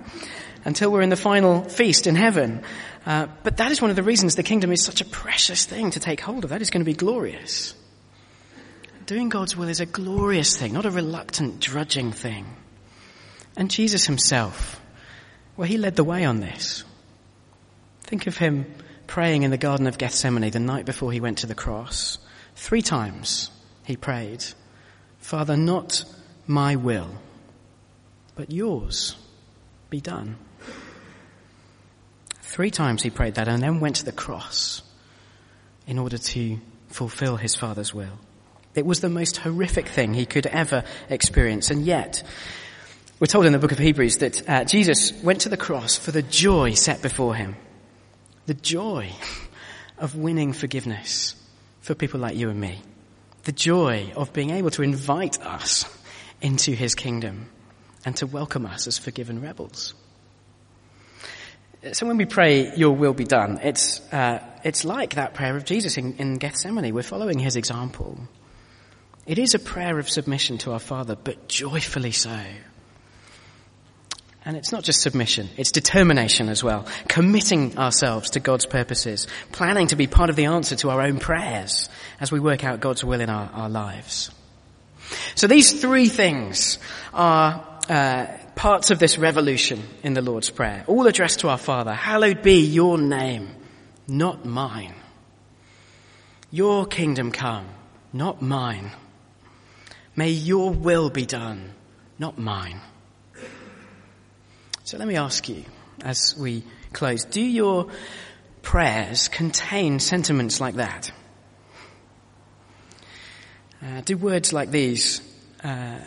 until 0.63 0.91
we're 0.91 1.01
in 1.01 1.09
the 1.09 1.15
final 1.15 1.63
feast 1.63 2.07
in 2.07 2.15
heaven. 2.15 2.63
Uh, 3.05 3.27
but 3.43 3.57
that 3.57 3.71
is 3.71 3.79
one 3.81 3.91
of 3.91 3.95
the 3.95 4.03
reasons 4.03 4.35
the 4.35 4.43
kingdom 4.43 4.71
is 4.71 4.83
such 4.83 5.01
a 5.01 5.05
precious 5.05 5.65
thing 5.65 5.91
to 5.91 5.99
take 5.99 6.19
hold 6.19 6.43
of. 6.43 6.49
That 6.49 6.63
is 6.63 6.71
going 6.71 6.81
to 6.81 6.89
be 6.89 6.95
glorious. 6.95 7.75
Doing 9.05 9.29
God's 9.29 9.55
will 9.55 9.67
is 9.67 9.79
a 9.79 9.85
glorious 9.85 10.57
thing, 10.57 10.73
not 10.73 10.85
a 10.85 10.91
reluctant, 10.91 11.59
drudging 11.59 12.11
thing. 12.11 12.47
And 13.57 13.71
Jesus 13.71 14.05
himself, 14.05 14.81
well, 15.55 15.67
he 15.67 15.77
led 15.77 15.95
the 15.95 16.03
way 16.03 16.25
on 16.25 16.39
this. 16.39 16.83
Think 18.01 18.27
of 18.27 18.37
him 18.37 18.65
praying 19.07 19.43
in 19.43 19.51
the 19.51 19.57
Garden 19.57 19.87
of 19.87 19.97
Gethsemane 19.97 20.49
the 20.51 20.59
night 20.59 20.85
before 20.85 21.11
he 21.11 21.21
went 21.21 21.39
to 21.39 21.47
the 21.47 21.55
cross. 21.55 22.17
Three 22.55 22.81
times 22.81 23.49
he 23.85 23.95
prayed, 23.95 24.43
Father, 25.19 25.55
not 25.55 26.03
my 26.47 26.75
will, 26.75 27.09
but 28.35 28.51
yours 28.51 29.15
be 29.89 30.01
done. 30.01 30.35
Three 32.41 32.71
times 32.71 33.01
he 33.03 33.09
prayed 33.09 33.35
that 33.35 33.47
and 33.47 33.61
then 33.61 33.79
went 33.79 33.97
to 33.97 34.05
the 34.05 34.11
cross 34.11 34.81
in 35.87 35.97
order 35.97 36.17
to 36.17 36.59
fulfill 36.87 37.37
his 37.37 37.55
father's 37.55 37.93
will. 37.93 38.19
It 38.75 38.85
was 38.85 38.99
the 38.99 39.09
most 39.09 39.37
horrific 39.37 39.87
thing 39.87 40.13
he 40.13 40.25
could 40.25 40.45
ever 40.45 40.83
experience 41.09 41.71
and 41.71 41.85
yet 41.85 42.23
we're 43.19 43.27
told 43.27 43.45
in 43.45 43.53
the 43.53 43.59
book 43.59 43.71
of 43.71 43.77
Hebrews 43.77 44.17
that 44.17 44.49
uh, 44.49 44.63
Jesus 44.65 45.13
went 45.23 45.41
to 45.41 45.49
the 45.49 45.55
cross 45.55 45.95
for 45.95 46.11
the 46.11 46.21
joy 46.21 46.73
set 46.73 47.01
before 47.01 47.33
him. 47.33 47.55
The 48.45 48.53
joy 48.53 49.09
of 49.97 50.15
winning 50.15 50.51
forgiveness 50.51 51.35
for 51.79 51.95
people 51.95 52.19
like 52.19 52.35
you 52.35 52.49
and 52.49 52.59
me. 52.59 52.81
The 53.43 53.53
joy 53.53 54.11
of 54.17 54.33
being 54.33 54.49
able 54.49 54.69
to 54.71 54.83
invite 54.83 55.39
us 55.41 55.85
into 56.41 56.73
his 56.73 56.93
kingdom 56.93 57.49
and 58.03 58.17
to 58.17 58.27
welcome 58.27 58.65
us 58.65 58.85
as 58.85 58.97
forgiven 58.97 59.41
rebels. 59.41 59.93
So 61.93 62.07
when 62.07 62.17
we 62.17 62.25
pray, 62.25 62.75
your 62.75 62.95
will 62.95 63.13
be 63.13 63.23
done, 63.23 63.59
it's, 63.63 64.01
uh, 64.11 64.43
it's 64.63 64.83
like 64.83 65.15
that 65.15 65.35
prayer 65.35 65.55
of 65.55 65.63
Jesus 65.63 65.97
in, 65.97 66.17
in 66.17 66.37
Gethsemane. 66.37 66.93
We're 66.93 67.03
following 67.03 67.39
his 67.39 67.55
example. 67.55 68.19
It 69.25 69.39
is 69.39 69.53
a 69.53 69.59
prayer 69.59 69.99
of 69.99 70.09
submission 70.09 70.57
to 70.59 70.73
our 70.73 70.79
Father, 70.79 71.15
but 71.15 71.47
joyfully 71.47 72.11
so. 72.11 72.37
And 74.47 74.55
it's 74.55 74.71
not 74.71 74.83
just 74.83 75.01
submission, 75.01 75.49
it's 75.57 75.71
determination 75.71 76.49
as 76.49 76.63
well. 76.63 76.85
Committing 77.07 77.79
ourselves 77.79 78.29
to 78.31 78.39
God's 78.39 78.67
purposes, 78.67 79.25
planning 79.51 79.87
to 79.87 79.95
be 79.95 80.05
part 80.05 80.29
of 80.29 80.35
the 80.35 80.45
answer 80.45 80.75
to 80.77 80.91
our 80.91 81.01
own 81.01 81.17
prayers 81.17 81.89
as 82.19 82.31
we 82.31 82.39
work 82.39 82.63
out 82.63 82.79
God's 82.79 83.03
will 83.03 83.21
in 83.21 83.29
our, 83.29 83.49
our 83.51 83.69
lives. 83.69 84.29
So 85.33 85.47
these 85.47 85.81
three 85.81 86.09
things 86.09 86.77
are 87.11 87.65
uh, 87.89 88.27
parts 88.55 88.91
of 88.91 88.99
this 88.99 89.17
revolution 89.17 89.81
in 90.03 90.13
the 90.13 90.21
Lord's 90.21 90.51
Prayer, 90.51 90.83
all 90.85 91.07
addressed 91.07 91.39
to 91.39 91.49
our 91.49 91.57
Father. 91.57 91.93
Hallowed 91.93 92.43
be 92.43 92.59
your 92.59 92.99
name, 92.99 93.49
not 94.07 94.45
mine. 94.45 94.93
Your 96.51 96.85
kingdom 96.85 97.31
come, 97.31 97.67
not 98.13 98.43
mine. 98.43 98.91
May 100.15 100.29
your 100.29 100.71
will 100.71 101.09
be 101.09 101.25
done, 101.25 101.73
not 102.19 102.37
mine. 102.37 102.79
So 104.85 104.99
let 104.99 105.07
me 105.07 105.15
ask 105.15 105.49
you, 105.49 105.65
as 106.03 106.35
we 106.37 106.63
close, 106.93 107.25
do 107.25 107.41
your 107.41 107.87
prayers 108.61 109.29
contain 109.29 109.99
sentiments 109.99 110.61
like 110.61 110.75
that? 110.75 111.11
Uh, 113.83 114.01
do 114.01 114.15
words 114.15 114.53
like 114.53 114.69
these 114.69 115.21
uh, 115.63 115.97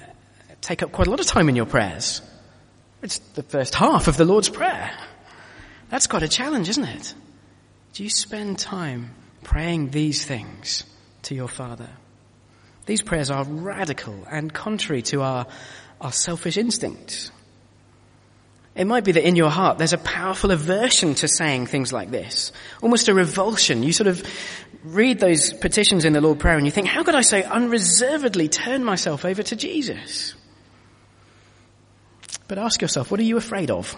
take 0.60 0.84
up 0.84 0.92
quite 0.92 1.08
a 1.08 1.10
lot 1.10 1.18
of 1.18 1.26
time 1.26 1.48
in 1.48 1.56
your 1.56 1.66
prayers? 1.66 2.22
It's 3.02 3.18
the 3.18 3.42
first 3.42 3.74
half 3.74 4.06
of 4.06 4.16
the 4.16 4.24
Lord's 4.24 4.48
Prayer. 4.48 4.96
That's 5.88 6.06
quite 6.06 6.22
a 6.22 6.28
challenge, 6.28 6.68
isn't 6.68 6.84
it? 6.84 7.14
Do 7.94 8.04
you 8.04 8.10
spend 8.10 8.60
time 8.60 9.10
praying 9.42 9.90
these 9.90 10.24
things 10.24 10.84
to 11.22 11.34
your 11.34 11.48
Father? 11.48 11.90
These 12.86 13.02
prayers 13.02 13.28
are 13.28 13.42
radical 13.42 14.24
and 14.30 14.54
contrary 14.54 15.02
to 15.02 15.22
our, 15.22 15.48
our 16.00 16.12
selfish 16.12 16.56
instincts. 16.56 17.32
It 18.78 18.86
might 18.86 19.02
be 19.02 19.10
that 19.10 19.26
in 19.26 19.34
your 19.34 19.50
heart 19.50 19.78
there's 19.78 19.92
a 19.92 19.98
powerful 19.98 20.52
aversion 20.52 21.14
to 21.16 21.26
saying 21.26 21.66
things 21.66 21.92
like 21.92 22.12
this. 22.12 22.52
Almost 22.80 23.08
a 23.08 23.14
revulsion. 23.14 23.82
You 23.82 23.92
sort 23.92 24.06
of 24.06 24.22
read 24.84 25.18
those 25.18 25.52
petitions 25.52 26.04
in 26.04 26.12
the 26.12 26.20
Lord 26.20 26.38
Prayer 26.38 26.56
and 26.56 26.64
you 26.64 26.70
think, 26.70 26.86
how 26.86 27.02
could 27.02 27.16
I 27.16 27.22
so 27.22 27.38
unreservedly 27.40 28.46
turn 28.46 28.84
myself 28.84 29.24
over 29.24 29.42
to 29.42 29.56
Jesus? 29.56 30.36
But 32.46 32.58
ask 32.58 32.80
yourself, 32.80 33.10
what 33.10 33.18
are 33.18 33.24
you 33.24 33.36
afraid 33.36 33.72
of? 33.72 33.96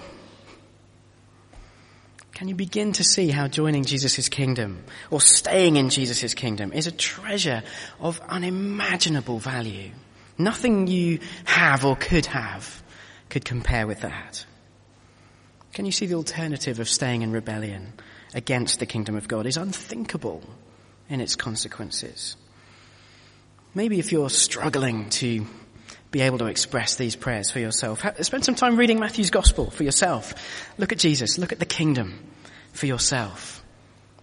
Can 2.33 2.49
you 2.49 2.55
begin 2.55 2.95
to 2.95 3.05
see 3.05 3.29
how 3.29 3.49
joining 3.49 3.85
Jesus' 3.85 4.31
kingdom 4.31 4.83
or 5.11 5.21
staying 5.21 5.77
in 5.77 5.91
Jesus' 5.91 6.33
kingdom 6.33 6.73
is 6.73 6.87
a 6.87 6.93
treasure 6.93 7.63
of 8.01 8.19
unimaginable 8.31 9.39
value? 9.41 9.91
Nothing 10.39 10.87
you 10.87 11.19
have 11.45 11.85
or 11.85 11.97
could 11.97 12.25
have 12.25 12.83
could 13.29 13.45
compare 13.45 13.87
with 13.87 14.01
that. 14.01 14.47
Can 15.73 15.85
you 15.85 15.93
see 15.93 16.07
the 16.07 16.17
alternative 16.17 16.81
of 16.81 16.89
staying 16.89 17.23
in 17.23 17.31
rebellion 17.31 17.93
against 18.35 18.81
the 18.81 18.87
kingdom 18.87 19.17
of 19.17 19.29
God 19.29 19.47
is 19.47 19.57
unthinkable 19.57 20.43
in 21.09 21.21
its 21.21 21.37
consequences? 21.37 22.37
Maybe 23.75 24.01
if 24.01 24.11
you're 24.11 24.31
struggling 24.31 25.11
to 25.11 25.47
be 26.11 26.23
able 26.23 26.39
to 26.39 26.47
express 26.47 26.97
these 26.97 27.15
prayers 27.15 27.53
for 27.53 27.61
yourself, 27.61 28.05
spend 28.23 28.45
some 28.45 28.57
time 28.57 28.77
reading 28.77 28.99
Matthew's 28.99 29.31
gospel 29.31 29.71
for 29.71 29.85
yourself. 29.85 30.35
Look 30.77 30.91
at 30.91 30.99
Jesus, 30.99 31.39
look 31.39 31.53
at 31.53 31.61
the 31.61 31.67
kingdom 31.67 32.19
for 32.73 32.87
yourself, 32.87 33.63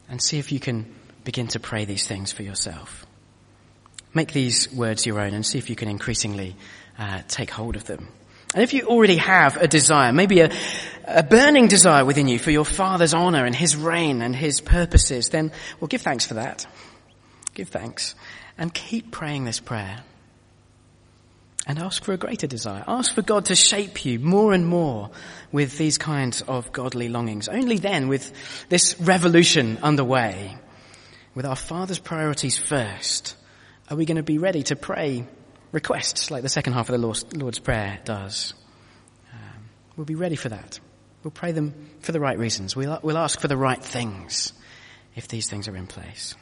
and 0.09 0.21
see 0.21 0.37
if 0.37 0.51
you 0.51 0.59
can 0.59 0.93
begin 1.23 1.47
to 1.47 1.61
pray 1.61 1.85
these 1.85 2.05
things 2.05 2.33
for 2.33 2.43
yourself. 2.43 3.05
Make 4.13 4.33
these 4.33 4.71
words 4.73 5.05
your 5.05 5.21
own 5.21 5.33
and 5.33 5.45
see 5.45 5.57
if 5.57 5.69
you 5.69 5.77
can 5.77 5.87
increasingly 5.87 6.57
uh, 6.99 7.21
take 7.29 7.51
hold 7.51 7.77
of 7.77 7.85
them. 7.85 8.09
And 8.53 8.63
if 8.63 8.73
you 8.73 8.87
already 8.87 9.17
have 9.17 9.57
a 9.57 9.67
desire, 9.67 10.11
maybe 10.11 10.39
a, 10.39 10.51
a 11.07 11.23
burning 11.23 11.67
desire 11.67 12.05
within 12.05 12.27
you 12.27 12.37
for 12.37 12.51
your 12.51 12.65
Father's 12.65 13.13
honor 13.13 13.45
and 13.45 13.55
His 13.55 13.75
reign 13.75 14.21
and 14.21 14.35
His 14.35 14.61
purposes, 14.61 15.29
then, 15.29 15.51
well, 15.79 15.87
give 15.87 16.01
thanks 16.01 16.25
for 16.25 16.35
that. 16.35 16.65
Give 17.53 17.67
thanks. 17.67 18.15
And 18.57 18.73
keep 18.73 19.11
praying 19.11 19.45
this 19.45 19.59
prayer. 19.59 20.03
And 21.65 21.79
ask 21.79 22.03
for 22.03 22.13
a 22.13 22.17
greater 22.17 22.47
desire. 22.47 22.83
Ask 22.87 23.13
for 23.13 23.21
God 23.21 23.45
to 23.45 23.55
shape 23.55 24.05
you 24.05 24.19
more 24.19 24.53
and 24.53 24.65
more 24.65 25.11
with 25.51 25.77
these 25.77 25.97
kinds 25.97 26.41
of 26.41 26.71
godly 26.71 27.09
longings. 27.09 27.49
Only 27.49 27.77
then, 27.77 28.07
with 28.07 28.31
this 28.69 28.99
revolution 29.01 29.77
underway, 29.83 30.55
with 31.35 31.45
our 31.45 31.57
Father's 31.57 31.99
priorities 31.99 32.57
first, 32.57 33.35
are 33.89 33.97
we 33.97 34.05
going 34.05 34.17
to 34.17 34.23
be 34.23 34.37
ready 34.37 34.63
to 34.63 34.75
pray 34.75 35.25
requests 35.71 36.31
like 36.31 36.43
the 36.43 36.49
second 36.49 36.73
half 36.73 36.89
of 36.89 36.99
the 36.99 37.37
Lord's 37.37 37.59
Prayer 37.59 37.99
does. 38.03 38.53
Um, 39.33 39.69
we'll 39.95 40.05
be 40.05 40.15
ready 40.15 40.35
for 40.35 40.49
that. 40.49 40.79
We'll 41.27 41.31
pray 41.33 41.51
them 41.51 41.73
for 41.99 42.13
the 42.13 42.21
right 42.21 42.39
reasons. 42.39 42.73
We'll, 42.73 43.01
we'll 43.03 43.17
ask 43.17 43.41
for 43.41 43.49
the 43.49 43.57
right 43.57 43.83
things 43.83 44.53
if 45.13 45.27
these 45.27 45.49
things 45.49 45.67
are 45.67 45.75
in 45.75 45.85
place. 45.85 46.35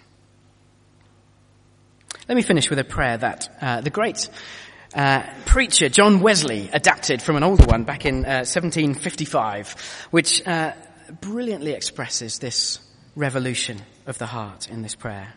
Let 2.29 2.35
me 2.35 2.43
finish 2.43 2.69
with 2.69 2.77
a 2.77 2.83
prayer 2.83 3.17
that 3.17 3.49
uh, 3.59 3.81
the 3.81 3.89
great 3.89 4.29
uh, 4.93 5.23
preacher 5.47 5.89
John 5.89 6.19
Wesley 6.19 6.69
adapted 6.71 7.23
from 7.23 7.35
an 7.35 7.41
older 7.41 7.65
one 7.65 7.83
back 7.83 8.05
in 8.05 8.25
uh, 8.25 8.45
1755, 8.45 10.07
which 10.11 10.45
uh, 10.45 10.73
brilliantly 11.19 11.71
expresses 11.71 12.37
this 12.37 12.77
revolution 13.15 13.81
of 14.05 14.19
the 14.19 14.27
heart 14.27 14.69
in 14.69 14.83
this 14.83 14.93
prayer. 14.93 15.33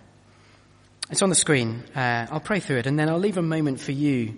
It's 1.08 1.22
on 1.22 1.30
the 1.30 1.34
screen. 1.34 1.84
Uh, 1.96 2.26
I'll 2.30 2.38
pray 2.38 2.60
through 2.60 2.80
it 2.80 2.86
and 2.86 2.98
then 2.98 3.08
I'll 3.08 3.18
leave 3.18 3.38
a 3.38 3.42
moment 3.42 3.80
for 3.80 3.92
you 3.92 4.34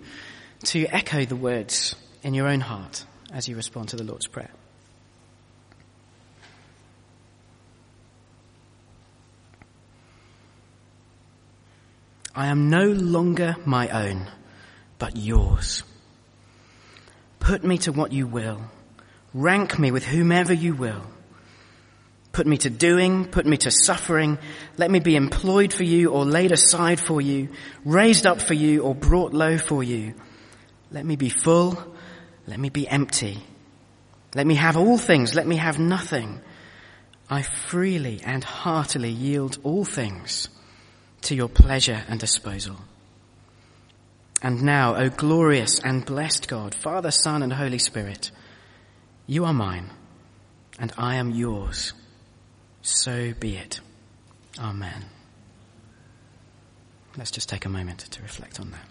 to 0.67 0.85
echo 0.85 1.25
the 1.25 1.35
words 1.35 1.97
in 2.23 2.33
your 2.33 2.47
own 2.47 2.61
heart 2.61 3.03
as 3.33 3.49
you 3.49 3.57
respond 3.57 3.89
to 3.89 3.97
the 3.97 4.05
Lord's 4.05 4.27
Prayer. 4.27 4.51
I 12.33 12.47
am 12.47 12.69
no 12.69 12.85
longer 12.85 13.57
my 13.65 13.89
own, 13.89 14.25
but 14.97 15.17
yours. 15.17 15.83
Put 17.39 17.63
me 17.63 17.77
to 17.79 17.91
what 17.91 18.13
you 18.13 18.25
will. 18.25 18.61
Rank 19.33 19.77
me 19.77 19.91
with 19.91 20.05
whomever 20.05 20.53
you 20.53 20.73
will. 20.73 21.05
Put 22.31 22.47
me 22.47 22.57
to 22.59 22.69
doing, 22.69 23.25
put 23.25 23.45
me 23.45 23.57
to 23.57 23.71
suffering. 23.71 24.37
Let 24.77 24.89
me 24.89 24.99
be 24.99 25.17
employed 25.17 25.73
for 25.73 25.83
you 25.83 26.11
or 26.11 26.23
laid 26.23 26.53
aside 26.53 27.01
for 27.01 27.19
you, 27.19 27.49
raised 27.83 28.25
up 28.25 28.39
for 28.39 28.53
you 28.53 28.83
or 28.83 28.95
brought 28.95 29.33
low 29.33 29.57
for 29.57 29.83
you. 29.83 30.13
Let 30.89 31.05
me 31.05 31.17
be 31.17 31.29
full. 31.29 31.77
Let 32.47 32.59
me 32.59 32.69
be 32.69 32.87
empty. 32.87 33.43
Let 34.33 34.47
me 34.47 34.55
have 34.55 34.77
all 34.77 34.97
things. 34.97 35.35
Let 35.35 35.47
me 35.47 35.57
have 35.57 35.79
nothing. 35.79 36.39
I 37.29 37.41
freely 37.41 38.21
and 38.23 38.41
heartily 38.41 39.11
yield 39.11 39.57
all 39.63 39.83
things 39.83 40.47
to 41.21 41.35
your 41.35 41.49
pleasure 41.49 42.03
and 42.07 42.19
disposal. 42.19 42.77
And 44.41 44.63
now, 44.63 44.95
O 44.95 45.09
glorious 45.09 45.79
and 45.79 46.05
blessed 46.05 46.47
God, 46.47 46.73
Father, 46.73 47.11
Son, 47.11 47.43
and 47.43 47.53
Holy 47.53 47.77
Spirit, 47.77 48.31
you 49.27 49.45
are 49.45 49.53
mine 49.53 49.91
and 50.79 50.91
I 50.97 51.15
am 51.15 51.29
yours 51.31 51.93
so 52.81 53.33
be 53.39 53.55
it. 53.55 53.79
Amen. 54.59 55.05
Let's 57.17 57.31
just 57.31 57.49
take 57.49 57.65
a 57.65 57.69
moment 57.69 57.99
to 57.99 58.21
reflect 58.21 58.59
on 58.59 58.71
that. 58.71 58.90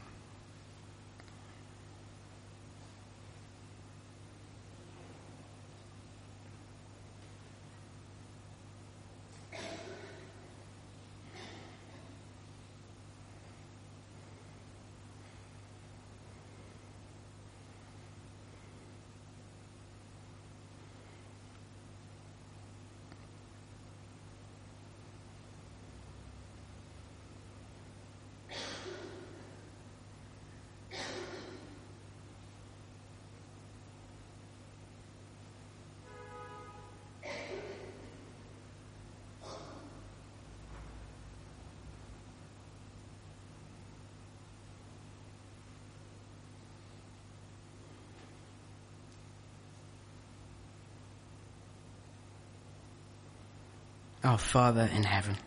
Our 54.22 54.36
Father 54.38 54.88
in 54.94 55.02
heaven, 55.02 55.38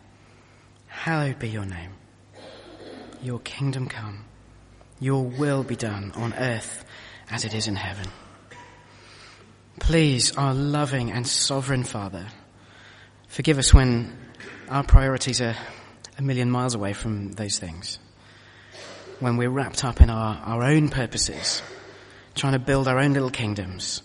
hallowed 0.88 1.38
be 1.38 1.48
your 1.48 1.64
name. 1.64 1.92
Your 3.22 3.38
kingdom 3.38 3.88
come. 3.88 4.24
Your 4.98 5.24
will 5.24 5.62
be 5.62 5.76
done 5.76 6.12
on 6.16 6.34
earth 6.34 6.84
as 7.30 7.44
it 7.44 7.54
is 7.54 7.68
in 7.68 7.76
heaven. 7.76 8.06
Please, 9.78 10.36
our 10.36 10.52
loving 10.54 11.12
and 11.12 11.26
sovereign 11.26 11.84
Father, 11.84 12.26
forgive 13.28 13.58
us 13.58 13.72
when 13.72 14.16
our 14.68 14.82
priorities 14.82 15.40
are 15.40 15.56
a 16.18 16.22
million 16.22 16.50
miles 16.50 16.74
away 16.74 16.94
from 16.94 17.32
those 17.32 17.58
things. 17.58 18.00
When 19.20 19.36
we're 19.36 19.50
wrapped 19.50 19.84
up 19.84 20.00
in 20.00 20.10
our, 20.10 20.36
our 20.44 20.64
own 20.64 20.88
purposes, 20.88 21.62
trying 22.34 22.54
to 22.54 22.58
build 22.58 22.88
our 22.88 22.98
own 22.98 23.12
little 23.12 23.30
kingdoms, 23.30 24.02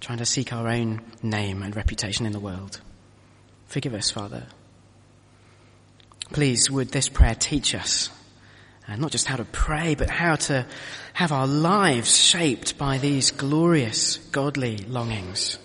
trying 0.00 0.18
to 0.18 0.26
seek 0.26 0.52
our 0.52 0.66
own 0.66 1.02
name 1.22 1.62
and 1.62 1.76
reputation 1.76 2.26
in 2.26 2.32
the 2.32 2.40
world. 2.40 2.80
Forgive 3.68 3.94
us, 3.94 4.10
Father. 4.10 4.46
Please, 6.32 6.70
would 6.70 6.90
this 6.90 7.08
prayer 7.08 7.34
teach 7.34 7.74
us 7.74 8.10
uh, 8.88 8.96
not 8.96 9.10
just 9.10 9.26
how 9.26 9.36
to 9.36 9.44
pray, 9.44 9.94
but 9.94 10.08
how 10.08 10.36
to 10.36 10.66
have 11.12 11.30
our 11.30 11.46
lives 11.46 12.16
shaped 12.16 12.78
by 12.78 12.96
these 12.96 13.30
glorious, 13.30 14.16
godly 14.16 14.78
longings. 14.78 15.58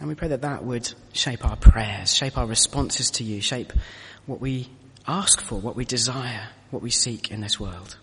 And 0.00 0.08
we 0.08 0.16
pray 0.16 0.28
that 0.28 0.42
that 0.42 0.64
would 0.64 0.92
shape 1.12 1.44
our 1.44 1.56
prayers, 1.56 2.12
shape 2.12 2.36
our 2.36 2.46
responses 2.46 3.12
to 3.12 3.24
you, 3.24 3.40
shape 3.40 3.72
what 4.26 4.40
we 4.40 4.68
ask 5.06 5.40
for, 5.40 5.60
what 5.60 5.76
we 5.76 5.84
desire, 5.84 6.48
what 6.70 6.82
we 6.82 6.90
seek 6.90 7.30
in 7.30 7.40
this 7.40 7.60
world. 7.60 7.96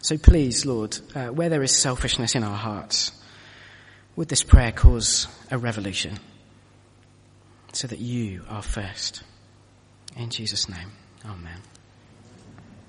So 0.00 0.16
please, 0.16 0.64
Lord, 0.64 0.96
uh, 1.14 1.28
where 1.28 1.48
there 1.48 1.62
is 1.62 1.74
selfishness 1.74 2.36
in 2.36 2.44
our 2.44 2.56
hearts, 2.56 3.10
would 4.14 4.28
this 4.28 4.44
prayer 4.44 4.70
cause 4.70 5.26
a 5.50 5.58
revolution? 5.58 6.20
So 7.72 7.88
that 7.88 7.98
you 7.98 8.42
are 8.48 8.62
first. 8.62 9.22
In 10.16 10.30
Jesus' 10.30 10.68
name, 10.68 10.92
amen. 11.24 11.71